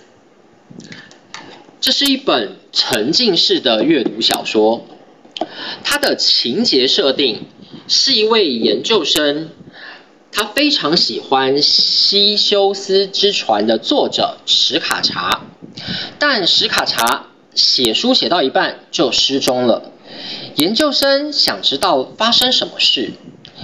[1.81, 4.85] 这是一本沉浸式的阅读小说，
[5.83, 7.45] 它的情节设定。
[7.87, 9.49] 是一位研究生，
[10.33, 15.43] 他非常喜欢西修斯之船的作者史卡查，
[16.19, 19.93] 但史卡查写书写到一半就失踪了。
[20.55, 23.13] 研究生想知道发生什么事，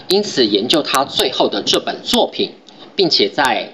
[0.08, 2.54] 因此研究他最后的这本作品，
[2.96, 3.74] 并且在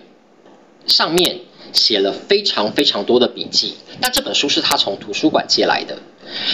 [0.87, 1.41] 上面
[1.73, 3.75] 写了非常非常多的笔记。
[4.01, 5.99] 但这本书是他从图书馆借来的。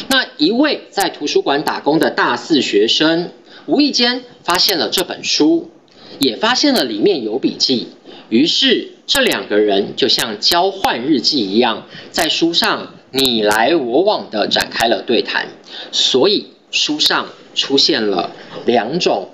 [0.09, 3.31] 那一位在图书馆打工的大四学生。
[3.68, 5.72] 无意间发现了这本书，
[6.20, 7.89] 也发现了里面有笔记。
[8.30, 15.47] 于是这两个人就像交换日记一样，在书上你来我往的展开了对谈。
[15.91, 18.32] 所以书上出现了
[18.66, 19.30] 两种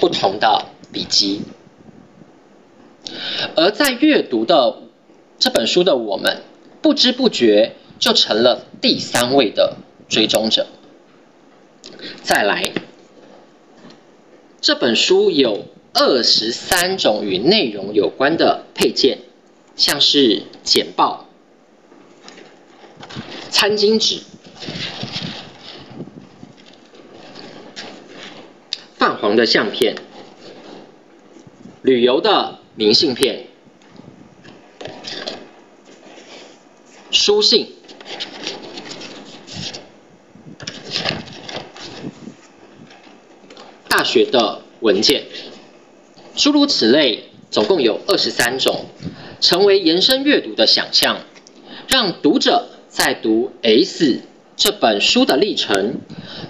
[0.00, 1.42] 不同的笔记。
[3.54, 4.78] 而在阅读的
[5.38, 6.42] 这本书的我们，
[6.82, 9.76] 不知不觉就成了第三位的
[10.08, 10.66] 追踪者。
[12.22, 12.72] 再来。
[14.66, 15.64] 这本书有
[15.94, 19.20] 二十三种与内容有关的配件，
[19.76, 21.28] 像是简报、
[23.48, 24.22] 餐巾纸、
[28.96, 29.94] 泛黄的相片、
[31.82, 33.46] 旅游的明信片、
[37.12, 37.72] 书信。
[43.88, 45.24] 大学的文件，
[46.34, 48.86] 诸如此类，总共有二十三种，
[49.40, 51.20] 成为延伸阅读的想象，
[51.88, 53.52] 让读者在读
[53.86, 54.04] 《S》
[54.56, 56.00] 这本书的历程，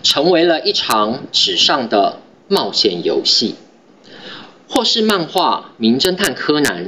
[0.02, 3.54] 成为了一场纸上的冒险游戏，
[4.68, 6.86] 或是漫画《名侦探柯南》、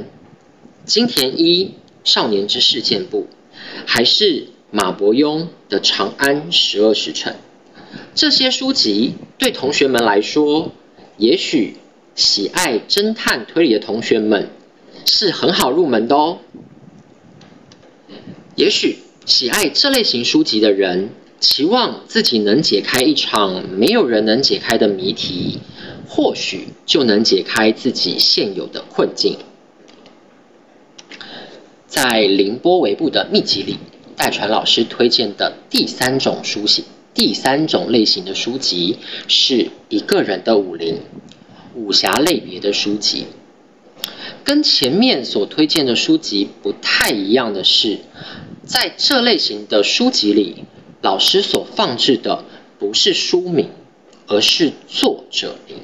[0.85, 1.75] 金田一
[2.05, 3.27] 少年之事件簿，
[3.87, 7.33] 还是马伯庸的《长安十二时辰》。
[8.19, 10.73] 这些书籍对同学们来说，
[11.19, 11.77] 也许
[12.17, 14.51] 喜爱侦探推理的同学们
[15.07, 16.39] 是很好入门的哦。
[18.57, 25.61] 也许喜爱这类型书籍的人，期望自己能解开一场没有人能解开的谜题，
[26.09, 29.39] 或许就能解开自己现有的困境。
[31.87, 33.79] 在凌波微步的秘籍里，
[34.17, 36.85] 戴传老师推荐的第三种书型。
[37.19, 41.01] 第三种类型的书籍是一个人的武林
[41.75, 43.27] 武侠类别的书籍，
[44.45, 47.99] 跟前面所推荐的书籍不太一样的是，
[48.65, 50.63] 在这类型的书籍里，
[51.03, 52.45] 老师所放置的
[52.79, 53.69] 不是书名，
[54.29, 55.79] 而是作者名，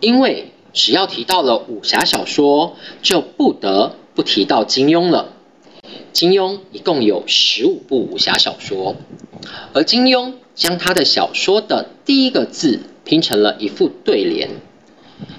[0.00, 5.34] 因为只要提到了武侠小说，就不得不提到金庸了。
[6.12, 8.96] 金庸一共有十五部武侠小说，
[9.72, 14.50] 而金庸将他的小说的第一个字拼成了一副对联，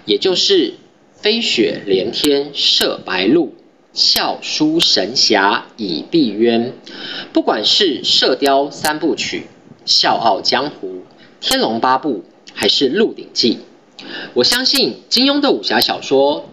[0.05, 0.76] 也就是
[1.13, 3.53] “飞雪连天射白鹿，
[3.93, 6.72] 笑书神侠倚碧鸳，
[7.34, 9.39] 不管是《射雕三部曲》
[9.86, 10.88] 《笑傲江湖》
[11.41, 13.59] 《天龙八部》还是《鹿鼎记》，
[14.34, 16.49] 我相信金庸的武侠小说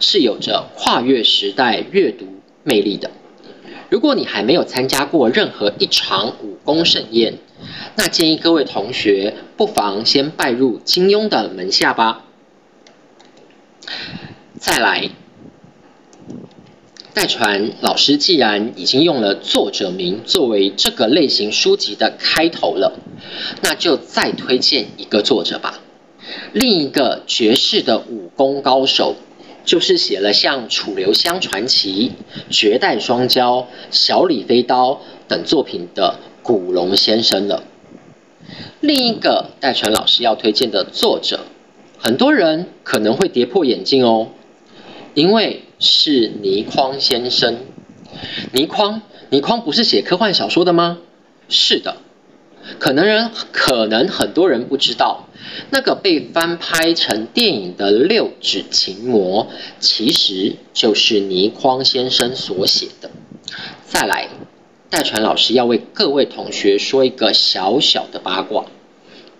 [0.00, 2.26] 是有着跨越时代阅读
[2.64, 3.10] 魅力的。
[3.88, 7.38] 如果你还没有参加过任何一场武功盛宴，
[7.96, 12.24] 那建议各位同学不妨先拜入金庸的门下吧。
[14.58, 15.10] 再来。
[17.14, 22.92] 代传老师既然已经用了作者名作为这个类型书籍的开头了，
[23.62, 25.80] 那就再推荐一个作者吧。
[26.52, 29.16] 另一个绝世的武功高手，
[29.66, 32.12] 就是写了像《楚留香传奇》
[32.56, 33.42] 《绝代双骄》
[33.90, 34.92] 《小李飞刀》
[35.28, 37.64] 等作品的古龙先生了。
[38.80, 41.40] 另一个戴传老师要推荐的作者，
[41.98, 44.28] 很多人可能会跌破眼镜哦，
[45.12, 45.64] 因为。
[45.78, 47.58] 是倪匡先生。
[48.52, 50.96] 倪匡，倪匡不是写科幻小说的吗？
[51.50, 51.98] 是的。
[52.78, 55.25] 可能人，可能很多人不知道，
[55.70, 59.44] 那个被翻拍成电影的《六指琴魔》，
[59.78, 63.10] 其实就是倪匡先生所写的。
[63.86, 64.28] 再来，
[64.90, 68.66] 戴传老师要为各位同学说一个小小的八卦：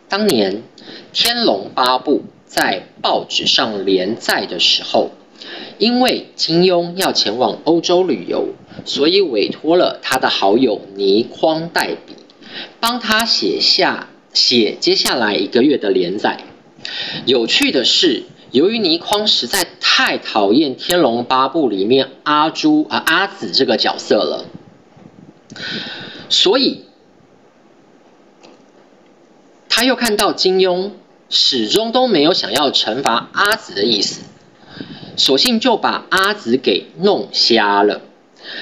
[0.09, 0.57] 当年
[1.13, 5.11] 《天龙八部》在报纸上连载的时候。
[5.79, 8.49] 因为金庸要前往欧洲旅游，
[8.87, 12.15] 所以委托了他的好友倪匡代笔，
[12.81, 16.45] 帮他写下写接下来一个月的连载。
[17.25, 24.45] 有趣的是，由于倪匡实在太讨厌《天龙八部》里面阿朱啊阿紫这个角色了，
[26.29, 26.85] 所以
[29.71, 30.91] 他又看到金庸
[31.31, 34.21] 始终都没有想要惩罚阿紫的意思。
[35.17, 38.03] 索性就把阿紫给弄瞎了，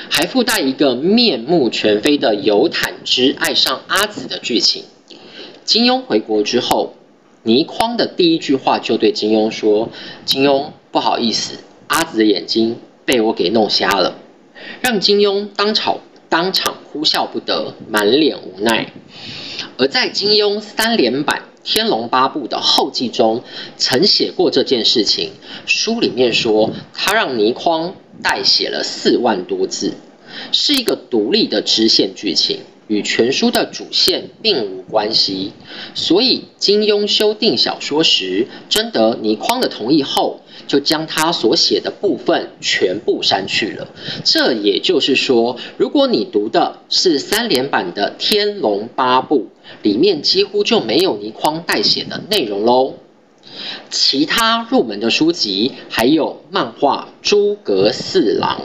[0.08, 4.84] 还附带一个面目全非的尤坦之爱上阿紫的剧情。
[5.64, 6.94] 金庸回国之后，
[7.42, 9.90] 倪匡的第一句话就对金庸说
[10.24, 11.58] ：“金庸，不好意思，
[11.88, 14.18] 阿紫的眼睛被我给弄瞎了。”
[14.80, 15.98] 让金庸当场
[16.28, 18.92] 当场哭笑不得，满脸无奈。
[19.76, 21.42] 而在金庸三连版。
[21.66, 23.42] 《天龙八部》的后记中
[23.78, 25.30] 曾写过这件事情，
[25.64, 29.94] 书里面说他让倪匡代写了四万多字，
[30.52, 35.52] 是一个独立的支线剧情，与全书的主线并无关系。
[35.94, 43.88] 所以金庸修订小说时，征得倪匡的同意后，就将他所写的部分全部删去了。
[44.24, 49.38] 这也就是说，如果你读的是三连版的《天龙八部》。
[49.82, 52.96] 里面几乎就没有倪匡代写的内容喽。
[53.90, 58.60] 其他入门的书籍还有漫画《诸葛四郎》，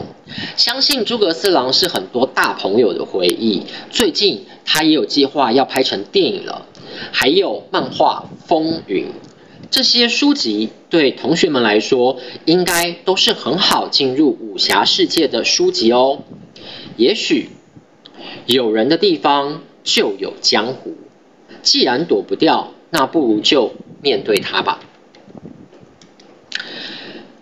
[0.55, 3.63] 相信诸葛四郎是很多大朋友的回忆。
[3.89, 6.65] 最近他也有计划要拍成电影了。
[7.11, 9.05] 还有漫画《风云》，
[9.69, 16.19] 这些书籍对同学们来说，应该都是很好进入武侠世界的书籍哦。
[16.97, 17.49] 也许
[18.45, 19.61] 有人的地方。
[19.81, 20.93] 就有江湖，
[21.63, 23.71] 既然躲不掉，那不如就
[24.01, 24.79] 面对它吧。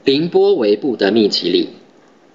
[0.03, 1.69] 凌波微步的秘籍里，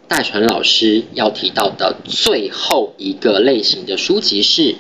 [0.06, 4.62] 戴传老师要提到的最后一个类型的书籍是《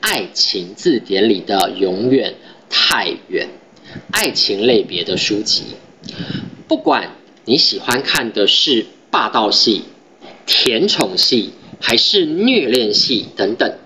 [0.00, 2.34] 爱情字典》里的“永远
[2.68, 3.48] 太远”
[4.12, 5.62] 爱情类别的书籍。
[6.68, 7.16] 不管
[7.46, 9.84] 你喜欢看的是霸道戏、
[10.44, 13.78] 甜宠戏，还是虐恋戏等等。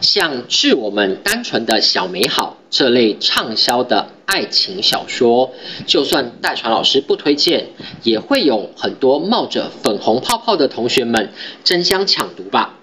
[0.00, 5.52] 像《致我们单纯的小美好》这类畅销的爱情小说，
[5.86, 7.68] 就算代传老师不推荐，
[8.02, 11.30] 也会有很多冒着粉红泡泡的同学们
[11.64, 12.74] 争相抢读吧。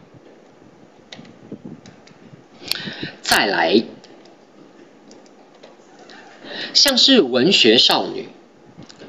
[3.22, 3.84] 再来，
[6.74, 8.30] 像是文学少女、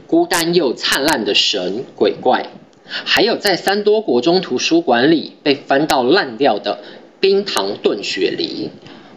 [0.06, 2.48] 孤单又灿烂的神鬼怪，
[2.86, 6.82] 还有在三多国中图书馆里被翻到烂掉的。
[7.20, 8.68] 冰糖炖雪梨，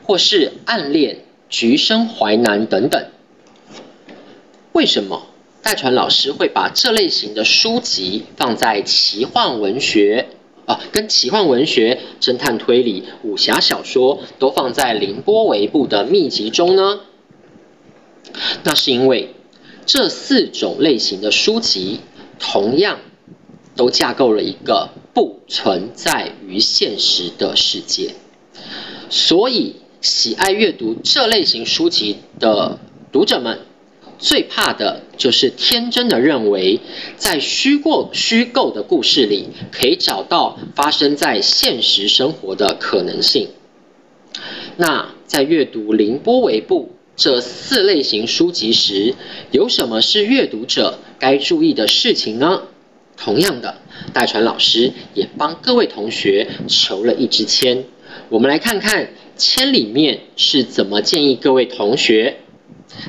[0.06, 3.06] 或是暗恋橘生淮南等等，
[4.74, 5.28] 为什么
[5.62, 10.28] 戴传老师会把这类型的书籍放在奇幻文学
[10.66, 17.00] 啊，跟奇幻文学、侦探推理、武侠小说都放在凌波微步的秘籍中呢？
[18.64, 19.34] 那是因为
[19.86, 22.02] 这四种类型的书籍
[22.40, 23.00] 同样
[23.76, 24.90] 都架构了一个。
[25.14, 28.14] 不存在于现实的世界，
[29.10, 32.80] 所以喜爱阅读这类型书籍的
[33.12, 33.60] 读者们，
[34.20, 36.80] 最怕的就是天真的认为，
[37.18, 43.50] 在虚构虚构的故事里，可以找到发生在现实生活的可能性。
[44.76, 49.16] 那在阅读凌波微步这四类型书籍时，
[49.52, 52.64] 有什么是阅读者该注意的事情呢？
[53.18, 53.82] 同样的，
[54.14, 57.86] 戴传老师也帮各位同学求了一支签，
[58.30, 62.40] 我们来看看签里面是怎么建议各位同学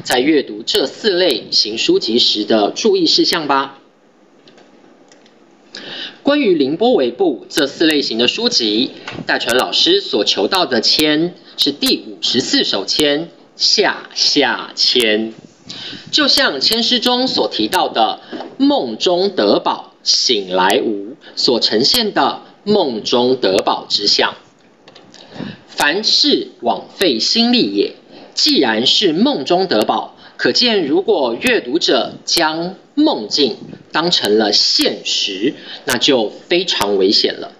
[0.04, 3.78] 在阅读这四类型书籍时的注意事项吧。
[6.22, 8.90] 关于凌波微步这四类型的书籍，
[9.26, 15.32] 戴传老师所求到的签是第五十四首签下下签，
[16.10, 18.20] 就像签诗中所提到的
[18.58, 19.86] “梦中得宝”。
[20.04, 24.36] 醒来无所呈现的梦中得宝之相，
[25.78, 27.94] 凡事枉费心力也。
[28.34, 33.56] 既然是梦中得宝，可见如果阅读者将梦境
[33.92, 35.54] 当成了现实，
[35.84, 37.52] 那就非常危险了。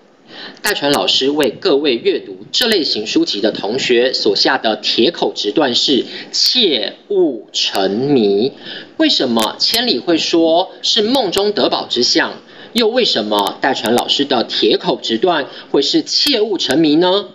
[0.63, 8.53] 戴传老师为各位阅读这类型书籍的同学所下的铁口直断是：切勿沉迷。
[8.97, 12.35] 为什么千里会说是梦中得宝之相？
[12.73, 17.29] 又为什么戴传老师的铁口直断会是切勿沉迷呢？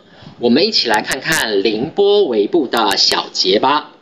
[0.43, 3.93] 我们一起来看看凌波微步的小结吧。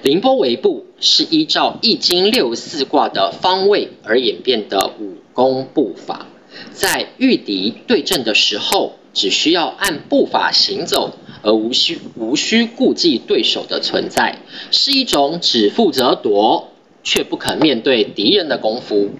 [0.00, 6.26] 凌波微步是依照易经六四卦的方位而演变的武功步法。
[6.72, 14.38] 在御敌对阵的时候，只需要按步法行走，而无需无需顾忌对手的存在，
[14.70, 16.72] 是一种只负责躲
[17.02, 19.10] 却不肯面对敌人的功夫。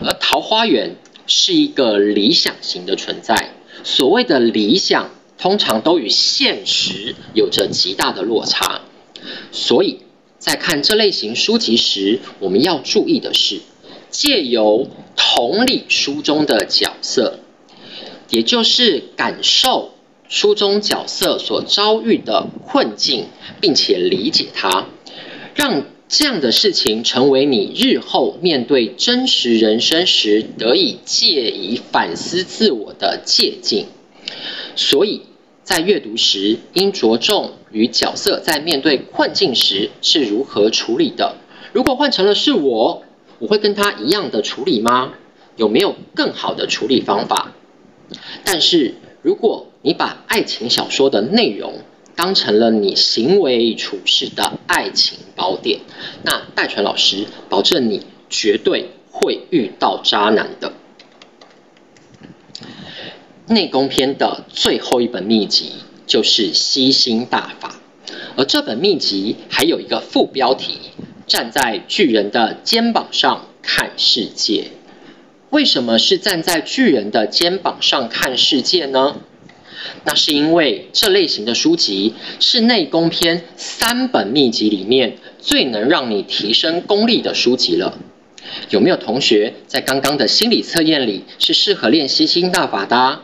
[0.00, 0.96] 而桃花源
[1.28, 3.52] 是一个理想型的存在，
[3.84, 8.82] 所谓的理想，通常都与现实有着极大的落差。
[9.50, 10.00] 所以
[10.38, 13.60] 在看这类型书籍时，我们要注意的是。
[14.10, 17.38] 借由同理书中的角色，
[18.28, 19.94] 也就是感受
[20.28, 24.86] 书中角色所遭遇的困境，并且理解它，
[25.54, 33.86] 让这样的事情成为你日后面对真实人生时得以借以反思自我的借鉴。
[34.76, 35.22] 所以
[35.62, 41.36] 在阅读时，应着重于角色在面对困境时是如何处理的。
[41.72, 43.02] 如果换成了是我。
[43.38, 45.14] 我会跟他一样的处理吗？
[45.56, 47.52] 有没有更好的处理方法？
[48.44, 51.80] 但是如果你把爱情小说的内容
[52.14, 55.80] 当成了你行为处事的爱情宝典，
[56.22, 60.72] 那戴荃老师保证你绝对会遇到渣男的。
[63.46, 65.72] 内功篇的最后一本秘籍
[66.06, 67.76] 就是吸星大法，
[68.36, 70.78] 而这本秘籍还有一个副标题。
[71.24, 74.72] 站在巨人的肩膀上看世界，
[75.50, 79.16] 为什么是站在巨人的肩膀上看世界呢？
[80.04, 87.98] 那是因为这类型的书籍是内功篇三本秘籍里面最能让你提升功力的书籍了。
[88.70, 93.20] 有没有同学在刚刚的心理测验里是适合练吸星大法的？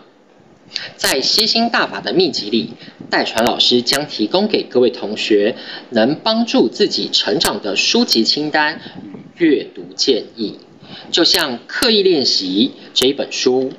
[0.97, 2.75] 在吸星大法的秘籍里，
[3.09, 5.57] 戴传老师将提供给各位同学
[5.91, 8.81] 能帮助自己成长的书籍清单
[9.39, 10.59] 与阅读建议。
[11.11, 13.73] 就像《刻意练习》这一本书，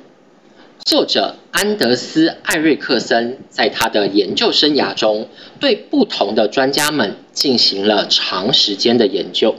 [0.84, 5.28] 作者安德斯·艾瑞克森在他的研究生涯中，
[5.58, 9.56] 对不同的专家们进行了长时间的研究。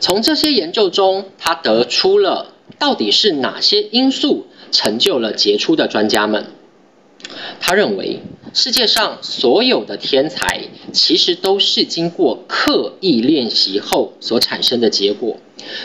[0.00, 6.46] 从这些研究中，他得出了到底是哪些因素成就了杰出的专家们。
[7.60, 8.20] 他认为，
[8.52, 10.62] 世界上所有的天才
[10.92, 15.36] 其实都是经过刻意练习后所产生的结果。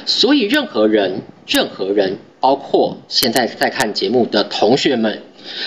[0.06, 5.22] 所以，任何人，任何人，包括现在在看节目的同学们，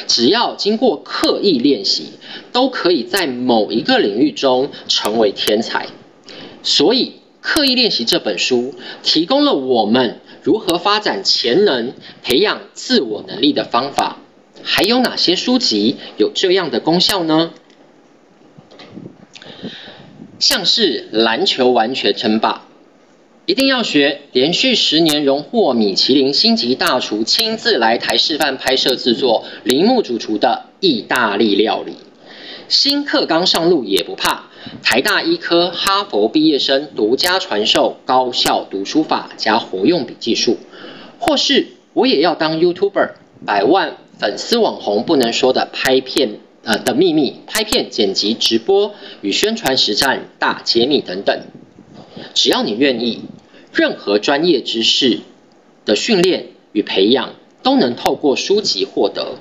[0.07, 2.13] 只要经过刻意练习，
[2.53, 5.87] 都可以在某一个领域中成为天才。
[6.63, 7.07] 所以，
[7.41, 14.19] 《刻意练习》这本书提供了我们如何发展潜能、培养自我能力的方法。
[14.63, 17.53] 还有哪些书籍有这样的功效呢？
[20.39, 22.65] 像是《篮球完全称霸》，
[23.49, 31.95] 一定要学，连续十年荣获米其林星级大厨亲自来台示范拍摄制作，铃木主厨的意大利料理。
[32.69, 34.51] 新课纲上路也不怕，
[34.83, 40.59] 台大医科、哈佛毕业生独家传授高效读书法加活用笔记术，
[41.19, 43.13] 或是我也要当 YouTuber，
[43.47, 43.97] 百万。
[44.19, 48.93] 粉丝网红不能说的拍片呃的秘密、拍片、剪辑、直播
[49.23, 51.41] 与宣传实战大揭秘等等。
[52.35, 53.23] 只要你愿意，
[53.73, 55.21] 任何专业知识
[55.85, 59.37] 的训练与培养都能透过书籍获得。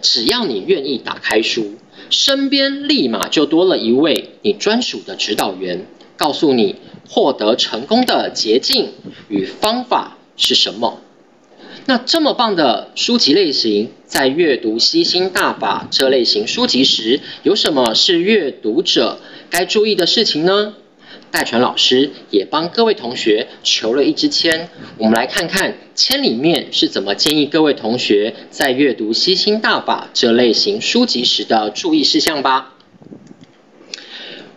[0.00, 1.74] 只要你愿意打开书，
[2.10, 6.76] 身边立马就多了一位你专属的指导员，告诉你
[7.08, 8.92] 获得成功的捷径
[9.28, 11.00] 与方法是什么。
[11.86, 19.20] 那这么棒的书籍类型，在阅读《吸星大法》这类型书籍时，有什么是阅读者
[19.50, 20.74] 该注意的事情呢？
[21.34, 24.68] 戴传老师也帮各位同学求了一支签，
[24.98, 32.74] 我们来看看签里面是怎么建议各位同学在阅读《吸星大法》这类型书籍时的注意事项吧。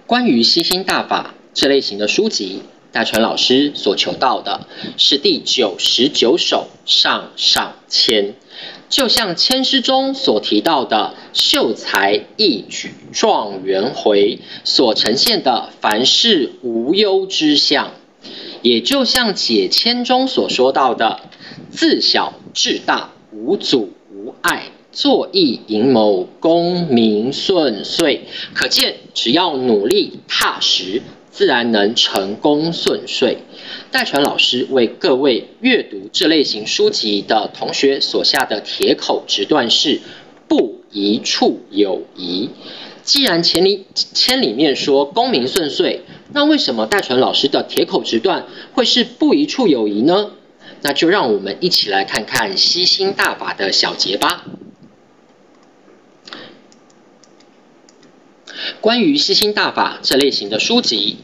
[0.05, 2.61] 关于《吸星大法》这类型的书籍，
[2.91, 4.67] 戴传老师所求到的
[4.97, 8.35] 是第九十九首上上签。
[8.89, 17.91] 就像签诗中所提到的“秀才一举状元回”所呈现的凡事无忧之相，
[18.61, 21.19] 也就像解签中所说到的
[21.69, 28.27] “自小至大无阻无碍，作义营谋功名顺遂”。
[28.55, 31.01] 可见，只要努力踏实。
[31.37, 33.37] 自然能成功顺遂。
[33.91, 40.01] 戴传老师为各位阅读这类型书籍的同学所下的铁口直断是：
[40.47, 42.49] 不一处有疑。
[43.03, 46.01] 既然千里千里面说功名顺遂，
[46.33, 50.31] 那为什么戴传老师的铁口直断会是不一处有疑呢？
[50.81, 54.43] 那就让我们一起来看看吸星大法的小节吧。
[58.81, 61.17] 关于吸星大法这类型的书籍，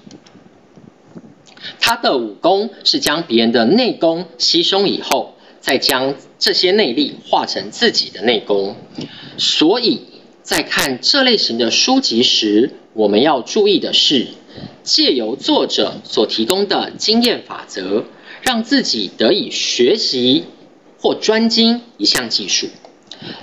[1.80, 8.76] 他的武功是将别人的内功吸收以后，再将这些内力化成自己的内功。
[9.38, 10.02] 所以
[10.42, 14.28] 在看这类型的书籍时，我们要注意的是，
[14.84, 18.06] 借由作者所提供的经验法则，
[18.42, 20.46] 让自己得以学习
[21.00, 22.68] 或专精一项技术。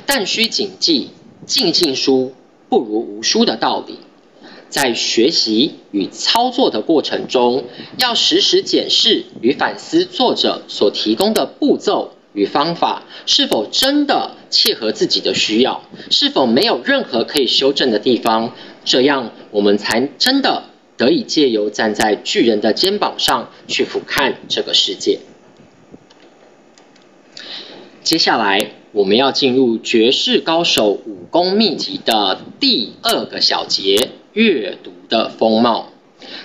[0.06, 1.10] 但需谨记，
[1.46, 2.34] 进进书。
[2.68, 3.98] 不如无书的道理，
[4.70, 7.64] 在学习与操作的过程中，
[7.98, 18.54] 要时时检视与反思作者所提供的步骤与方法是否真的切合自己的需要，是否没有任何可以修正的地方，
[18.84, 20.62] 这样我们才真的
[20.96, 25.18] 得以借由站在巨人的肩膀上去俯瞰这个世界。
[28.02, 28.70] 接下来。
[28.92, 35.88] 我们要进入绝世高手武功秘籍的第二个小节——阅读的风貌。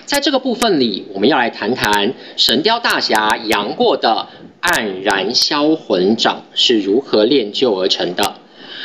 [0.04, 4.28] 在这个部分里，我们要来谈谈神雕大侠杨过的
[4.62, 8.36] 黯然销魂掌是如何练就而成的。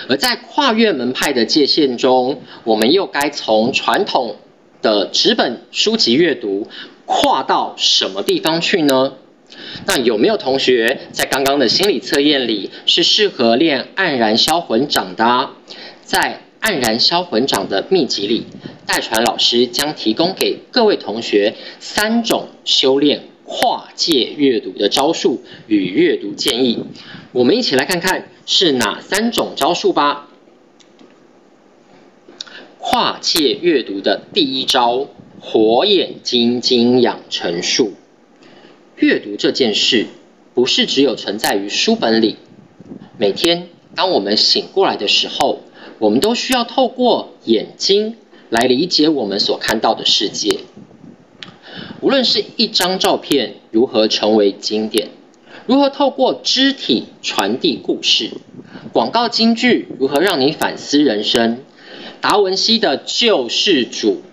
[0.09, 4.35] 而在跨越门派的界限中，我们又该从传统
[4.81, 6.67] 的纸本书籍阅读
[7.05, 9.13] 跨到什么地方去呢？
[9.85, 15.49] 那有没有同学在刚刚的心理测验里是适合练黯然销魂掌的？
[16.03, 18.45] 在黯然销魂掌的秘籍里，
[18.85, 26.85] 代传老师将提供给各位同学三种修炼跨界阅读的招数与阅读建议。
[27.31, 30.27] 我们一起来看看是哪三种招数吧。
[32.77, 35.07] 跨界阅读的第一招：
[35.39, 37.93] 火眼金睛养成术。
[38.97, 40.05] 阅读这件事，
[40.53, 42.37] 不是只有存在于书本里。
[43.17, 45.61] 每天，当我们醒过来的时候，
[46.01, 48.15] 我们都需要透过眼睛
[48.49, 50.61] 来理解我们所看到的世界。
[52.01, 55.09] 无论是一张照片如何成为经典，
[55.67, 58.31] 如何透过肢体传递故事，
[58.91, 61.59] 广告金句如何让你反思人生，
[62.19, 64.23] 达文西的救世主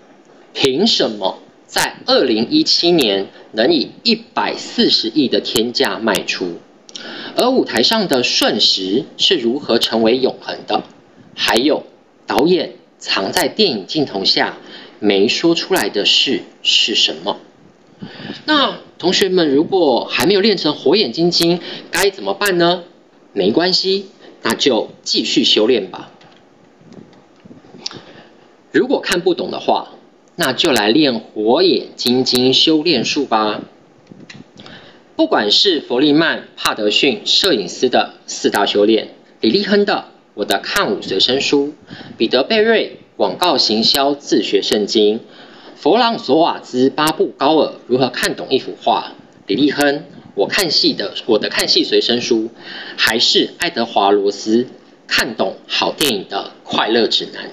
[0.55, 1.37] 凭什么？
[1.67, 6.53] 在二零一七年能以一百四十亿的天价卖出，
[7.35, 10.81] 而舞台上的瞬时是如何成为永恒的？
[11.41, 11.83] 还有
[12.27, 14.57] 导演藏在电影镜头下
[14.99, 17.37] 没说出来的事是什么？
[18.45, 21.61] 那同学们如果还没有练成火眼金睛，
[21.91, 22.83] 该怎么办呢？
[23.31, 24.07] 没关系，
[24.41, 26.11] 那就继续修炼吧。
[28.73, 29.91] 如果看不懂的话，
[30.35, 33.61] 那就来练火眼金睛修炼术吧。
[35.15, 40.09] 不管是弗利曼、帕德逊摄影师的四大修炼，李立亨的
[40.39, 41.73] 我的看武随身书，
[42.17, 45.19] 彼得贝瑞广告行销自学圣经，
[45.75, 49.11] 弗朗索瓦兹巴布高尔如何看懂一幅画，
[49.47, 52.51] 李立亨我看戏的我的看戏随身书，
[52.95, 54.67] 还是爱德华罗斯
[55.07, 57.49] 看懂好电影的快乐指南。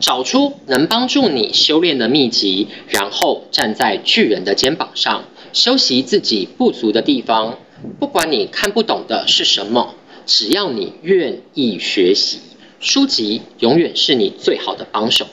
[0.00, 7.60] 找出能帮助你修炼的秘籍，然后站在巨人的肩膀上，修习自己不足的地方。
[8.00, 9.94] 不管你看不懂的是什么，
[10.28, 12.40] 只要你愿意学习，
[12.80, 15.26] 书籍永远是你最好的帮手。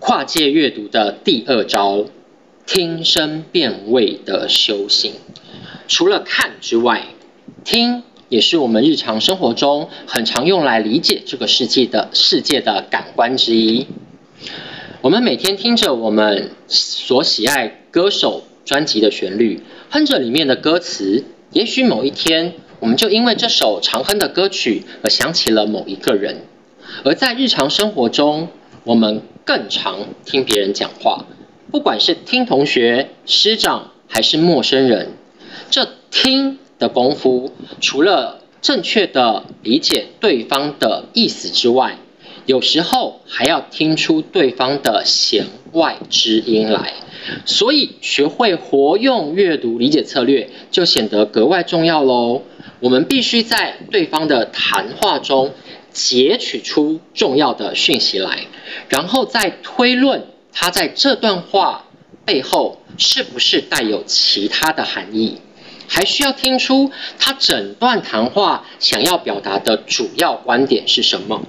[0.00, 2.04] 跨界阅读的第二招，
[2.66, 5.12] 听声辨位的修行。
[5.86, 7.06] 除了看之外，
[7.62, 13.86] 听也是我们日常生活中很常用来理解这个世界的世界的感官之一。
[15.00, 26.46] 我们每天听着我们所喜爱歌手专辑的旋律，哼着里面的歌词，也许某一天，我们就因为这首常哼的歌曲而想起了某一个人。
[27.04, 28.48] 而在日常生活中，
[28.84, 31.26] 我们更常听别人讲话，
[31.70, 35.12] 不管是听同学、师长还是陌生人。
[35.70, 41.98] 这听的功夫，除了正确的理解对方的意思之外，
[42.46, 46.94] 有时候还要听出对方的弦外之音来。
[47.44, 52.42] 所以，学会活用阅读理解策略就显得格外重要喽。
[52.80, 55.52] 我们必须在对方的谈话中
[55.92, 58.46] 截取出重要的讯息来，
[58.88, 61.84] 然后再推论他在这段话
[62.24, 65.38] 背后是不是带有其他的含义。
[65.88, 71.42] 还需要听出他整段谈话想要表达的主要观点是什么。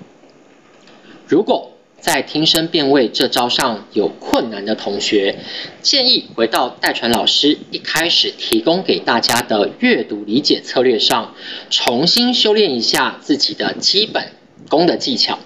[1.26, 1.73] 如果
[2.04, 5.40] 在听声辨位这招上有困难的同学，
[5.82, 11.34] 建议回到代传老师一开始提供给大家的阅读理解策略上，
[11.70, 14.34] 重新修炼一下自己的基本
[14.70, 15.40] 功的技巧，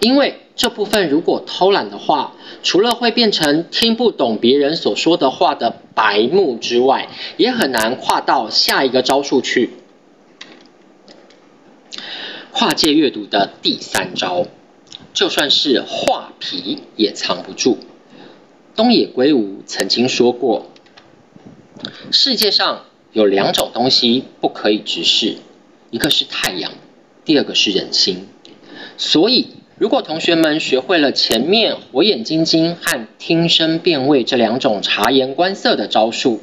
[0.00, 0.40] 因为。
[0.56, 9.70] 这部分如果偷懒的话，除了会变成听不懂别人所说的话的白目之外，也很难跨到下一个招数去。
[12.52, 14.46] 跨界阅读的第三招，
[15.14, 17.78] 就算是画皮也藏不住。
[18.76, 20.66] 东野圭吾曾经说过，
[22.10, 25.36] 世界上有两种东西不可以直视，
[25.90, 26.72] 一个是太阳，
[27.24, 28.28] 第二个是人心。
[28.98, 29.46] 所以。
[29.76, 36.40] 如果同学们学会了前面火眼金睛和听声辨位这两种察言观色的招数，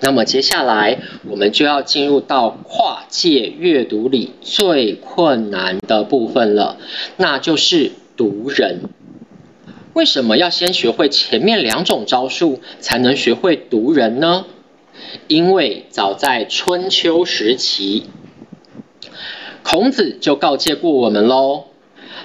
[0.00, 6.76] 那么接下来我们就要进入到跨界阅读里最困难的部分了，
[7.16, 8.90] 那就是读人。
[9.92, 14.46] 为什么要先学会前面两种招数才能学会读人呢？
[15.28, 18.04] 因为早在春秋时期，
[19.62, 21.64] 孔子就告诫过我们喽。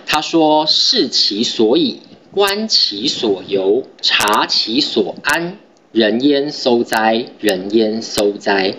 [0.05, 5.57] 他说：“视其所以，观其所由，察其所安。
[5.91, 7.25] 人焉搜哉？
[7.39, 8.75] 人焉搜哉？”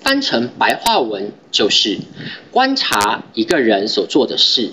[0.00, 1.98] 翻成白话文就是
[2.50, 4.70] 观察一个人所做的事，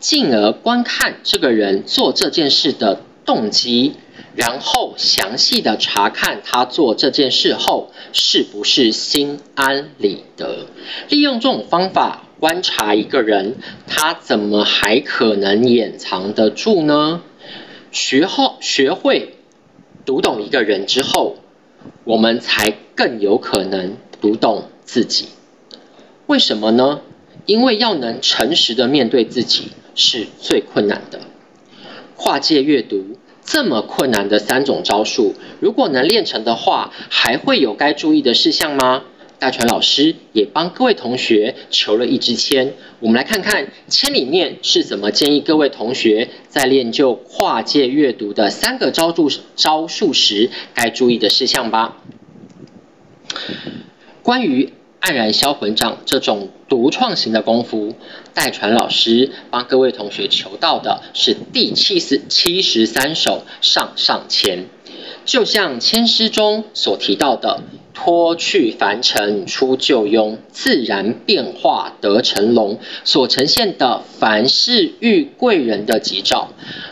[0.00, 3.94] 进而观看这个人做这件事的动机，
[4.34, 10.66] 然后详细的查看他做这件事后是不是心安理得。
[11.08, 12.24] 利用这种方法。
[12.40, 17.20] 观察一个人，他怎么还可能掩藏得住呢？
[17.92, 19.34] 学后学会
[20.06, 21.36] 读懂一个人之后，
[22.04, 25.28] 我们才更有可能读懂自己。
[26.28, 27.02] 为什么呢？
[27.44, 31.20] 因为要能诚实的面对自己是最困难的。
[32.16, 39.04] 跨界阅读这么困难的三种招数，如果能练成的话，还会有该注意的事项吗？
[39.38, 51.96] 大传老师也帮各位同学求了一支签，我们来看看签里面是怎么建议各位同学在练就跨界阅读的三个招数招数时该注意的事项吧。
[54.22, 57.94] 关于黯然销魂掌这种独创型的功夫，
[58.34, 64.64] 代传老师帮各位同学求到的是第七十七十三首上上签，
[65.24, 67.62] 就像签诗中所提到的。
[67.92, 72.78] 脱去凡尘出旧庸，自然变化得成龙。
[73.04, 76.48] 所呈现的凡事遇贵人的吉兆，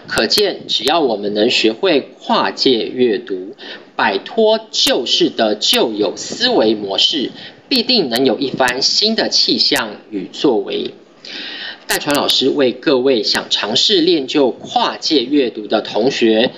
[0.06, 3.54] 可见只要我们能学会跨界阅读，
[3.96, 7.30] 摆脱旧式的旧有思维模式，
[7.68, 10.94] 必定能有一番新的气象与作为。
[11.86, 16.52] 代传老师为各位想尝试练就跨界阅读的同学。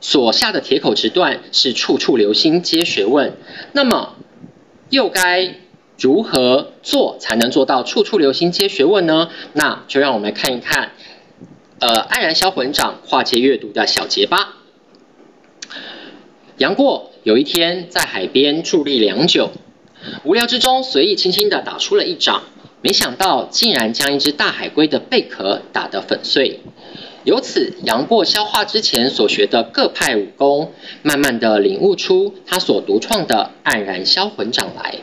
[0.00, 3.34] 所下的铁口直断是处处留心皆学问，
[3.72, 4.16] 那么
[4.90, 5.54] 又该
[5.96, 9.30] 如何做才能做到处处留心皆学问呢？
[9.52, 10.90] 那就让我们来看一看，
[11.78, 14.56] 呃，黯然销魂掌跨界阅读的小结吧。
[16.58, 19.52] 杨过有一天在海边伫立良久，
[20.24, 22.42] 无聊之中随意轻轻的打出了一掌，
[22.80, 26.58] 没想到竟然将一只大海龟的贝壳打得粉碎。
[27.22, 34.96] 由此，杨过消化之前所学的各派武功，慢慢的领悟出他所独创的黯然销魂掌来。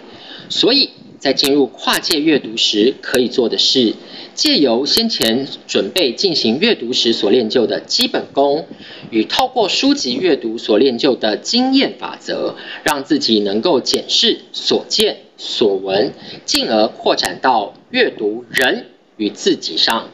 [0.49, 0.89] 所以
[1.19, 3.95] 在进入跨界阅读时，可以做的是，
[4.39, 8.67] 借由先前准备进行阅读时所练就的基本功，
[9.09, 16.13] 与透过书籍阅读所练就的经验法则，让自己能够检视所见所闻，
[16.45, 18.85] 进而扩展到阅读人
[19.17, 20.07] 与自己上。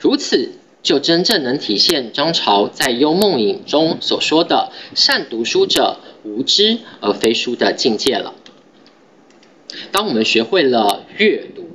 [0.00, 0.54] 如此。
[0.80, 8.32] 就真正能体现张潮在《幽梦影》中所说的“善读书者无知而非书”的境界了。
[9.90, 11.67] 当我们学会了阅读，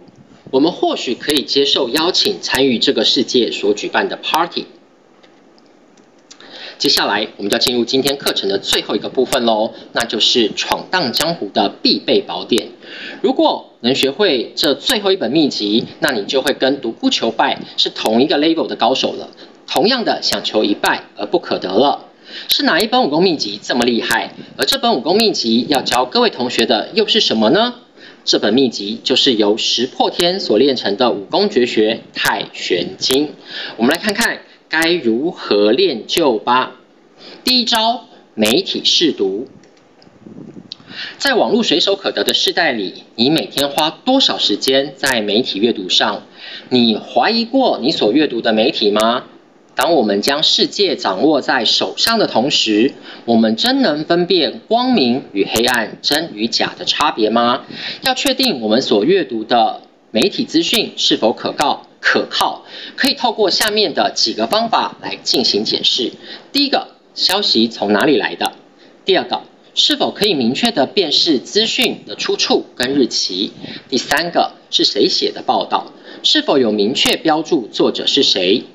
[0.53, 4.67] 我们或许可以接受邀请参与这个世界所举办的 party。
[6.77, 12.67] 接下来，我们就要进入今天课程的最后一个部分喽，那就是闯荡江湖的必备宝典。
[13.23, 19.31] 如果能学会这最后一本秘籍，那你就会跟独孤求败是同一个 level 的高手了。
[19.65, 22.05] 同样的，想求一败而不可得了。
[22.47, 24.35] 是哪一本武功秘籍这么厉害？
[24.57, 27.73] 而这本武功秘籍要教各位同学的又是什么呢？
[28.25, 33.33] 这本秘籍就是由石破天所练成的武功绝学太玄经。
[33.77, 34.41] 我们来看看。
[34.69, 36.77] 该如何练就吧？
[37.43, 39.47] 第一招，媒体试读。
[41.19, 46.23] 在网络随手可得的时代里，你每天花多少时间在媒体阅读上？
[46.69, 49.25] 你怀疑过你所阅读的媒体吗？
[49.75, 52.93] 当我们将世界掌握在手上的同时，
[53.25, 57.63] 我们真能分辨光明与黑暗、真与假的差别吗？
[58.01, 61.87] 要确定我们所阅读的媒体资讯是否可靠。
[62.05, 62.65] 可靠，
[62.97, 66.11] 可以透过下面的几个方法来进行检视。
[66.51, 68.51] 第一个，消息从哪里来的？
[69.05, 69.43] 第二个，
[69.73, 73.51] 是否可以明确的辨识资讯的出处跟日期？
[73.87, 75.93] 第三个，是谁写的报道？
[76.23, 78.65] 是否有明确标注作者是谁？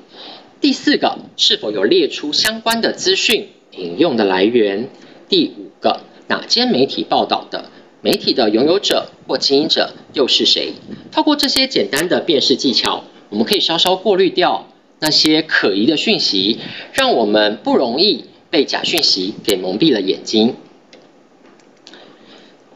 [0.61, 4.89] 第四个，是否有列出相关的资讯引用的来源？
[5.29, 7.69] 第五个，哪间媒体报道的？
[8.01, 10.73] 媒体的拥有者或经营者又是谁？
[11.11, 13.03] 透过这些简单的辨识技巧。
[13.29, 14.67] 我们可以稍稍过滤掉
[14.99, 16.59] 那些可疑的讯息，
[16.93, 20.55] 让我们不容易被假讯息给蒙蔽了眼睛。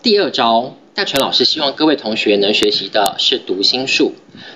[0.02, 4.14] 第二招，戴纯老师希望各位同学能学习的是读心术。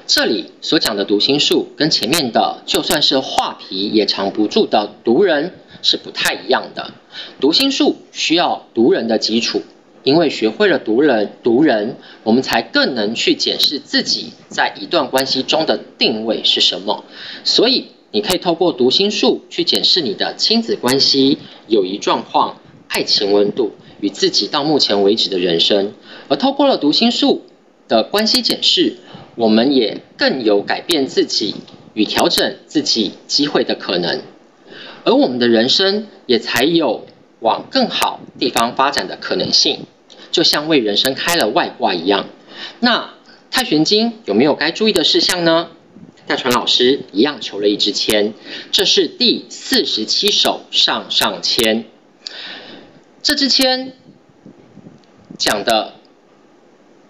[0.08, 6.94] 这里所讲的读心术，跟前面的就算是画皮也藏不住的读人是不太一样的。
[7.42, 9.62] 读心术需要读人的基础。
[10.04, 17.04] 因为学会了读人，读人，我们才更能去检视自己在一段关系中的定位是什么。
[17.44, 25.92] 所以，你可以透过读心术去检视你的亲子关系、友谊状况、爱情温度与自己到目前为止的人生。
[26.30, 27.42] 而透过了读心术
[27.90, 28.96] 的关系检视，
[29.38, 31.56] 我们也更有改变自己
[31.94, 34.22] 与调整自己机会的可能，
[35.06, 37.06] 而我们的人生也才有
[37.40, 39.86] 往更好地方发展的可能性。
[40.32, 42.28] 就像为人生开了外挂一样，
[42.80, 43.14] 那
[43.52, 45.70] 太玄经有没有该注意的事项呢？
[46.26, 48.34] 大传老师一样求了一支签，
[48.72, 51.86] 这是第四十七首上上签。
[53.22, 53.94] 这支签
[55.38, 55.94] 讲的，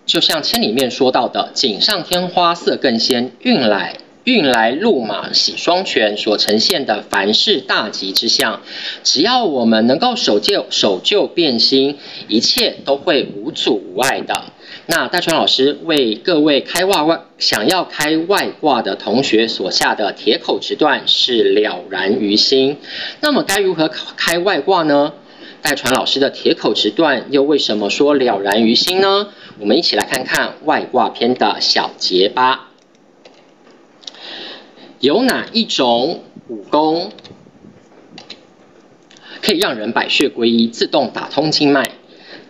[0.07, 3.97] 就像签里面说到的“锦上添花色更鲜，运来”。
[4.27, 8.61] 运来路马喜双全所呈现的凡事大吉之象，
[9.01, 11.97] 只要我们能够守旧守旧变新，
[12.27, 14.51] 一切都会无阻无碍的。
[14.87, 22.75] 那大川老师为各位开外外想要开外挂的同学所下的铁口直断是了然于心。
[23.21, 25.13] 那么该如何开外挂呢？
[25.61, 29.29] 戴传老师的铁口直断又为什么说了然于心呢？
[29.59, 32.69] 我们一起来看看外挂篇的小结吧。
[34.99, 37.11] 有哪一种武功
[39.41, 41.83] 可以让人百穴归一、自动打通经脉？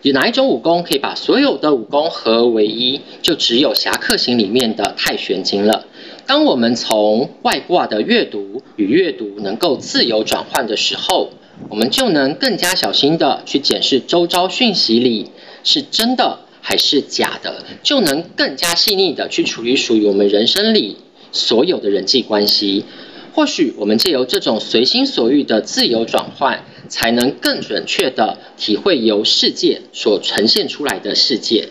[0.04, 3.02] 有哪一种武功可以把所有的武功合为一？
[3.24, 5.86] 就只有《侠客行》里面的太玄经了。
[6.28, 11.32] 当我们从外挂的阅读与阅读能够自由转换的时候，
[11.70, 15.32] 我们就能更加小心的去检视周遭讯息里
[15.64, 20.98] 是真的还是假的，就能更加细腻的去处理属于我们人生里。
[21.34, 22.86] 所有的人际关系，
[23.34, 31.70] 或许我们借由这种随心所欲的自由转换，才能更准确的体会由世界所呈现出来的世界。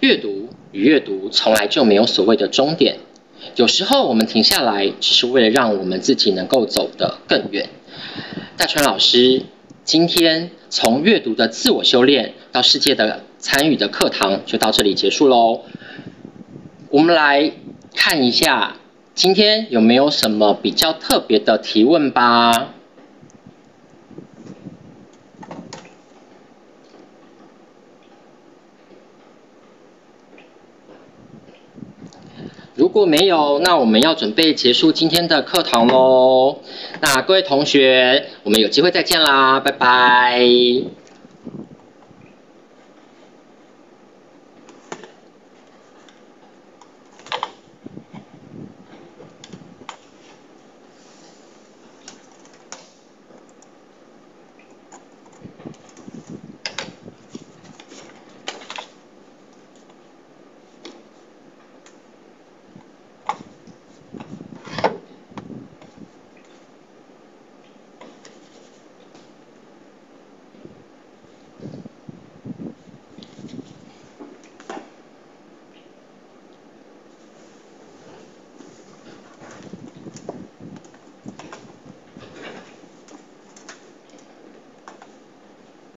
[0.00, 2.98] 阅读与阅读从来就没有所谓的终点，
[3.56, 7.68] 有时候我们停下来，只是为了让我们自己能够走得更远。
[8.56, 9.42] 大川老师
[9.84, 13.22] 今天从阅读的自我修炼到世界的。
[13.44, 15.64] 参与的课堂就到这里结束喽。
[16.88, 17.52] 我们来
[17.94, 18.76] 看一下
[19.14, 22.72] 今天有没有什么比较特别的提问吧。
[32.76, 36.58] 如果没有，那我们要准备结束今天的课堂喽。
[37.00, 41.03] 那各位同学，我们有机会再见啦，拜拜。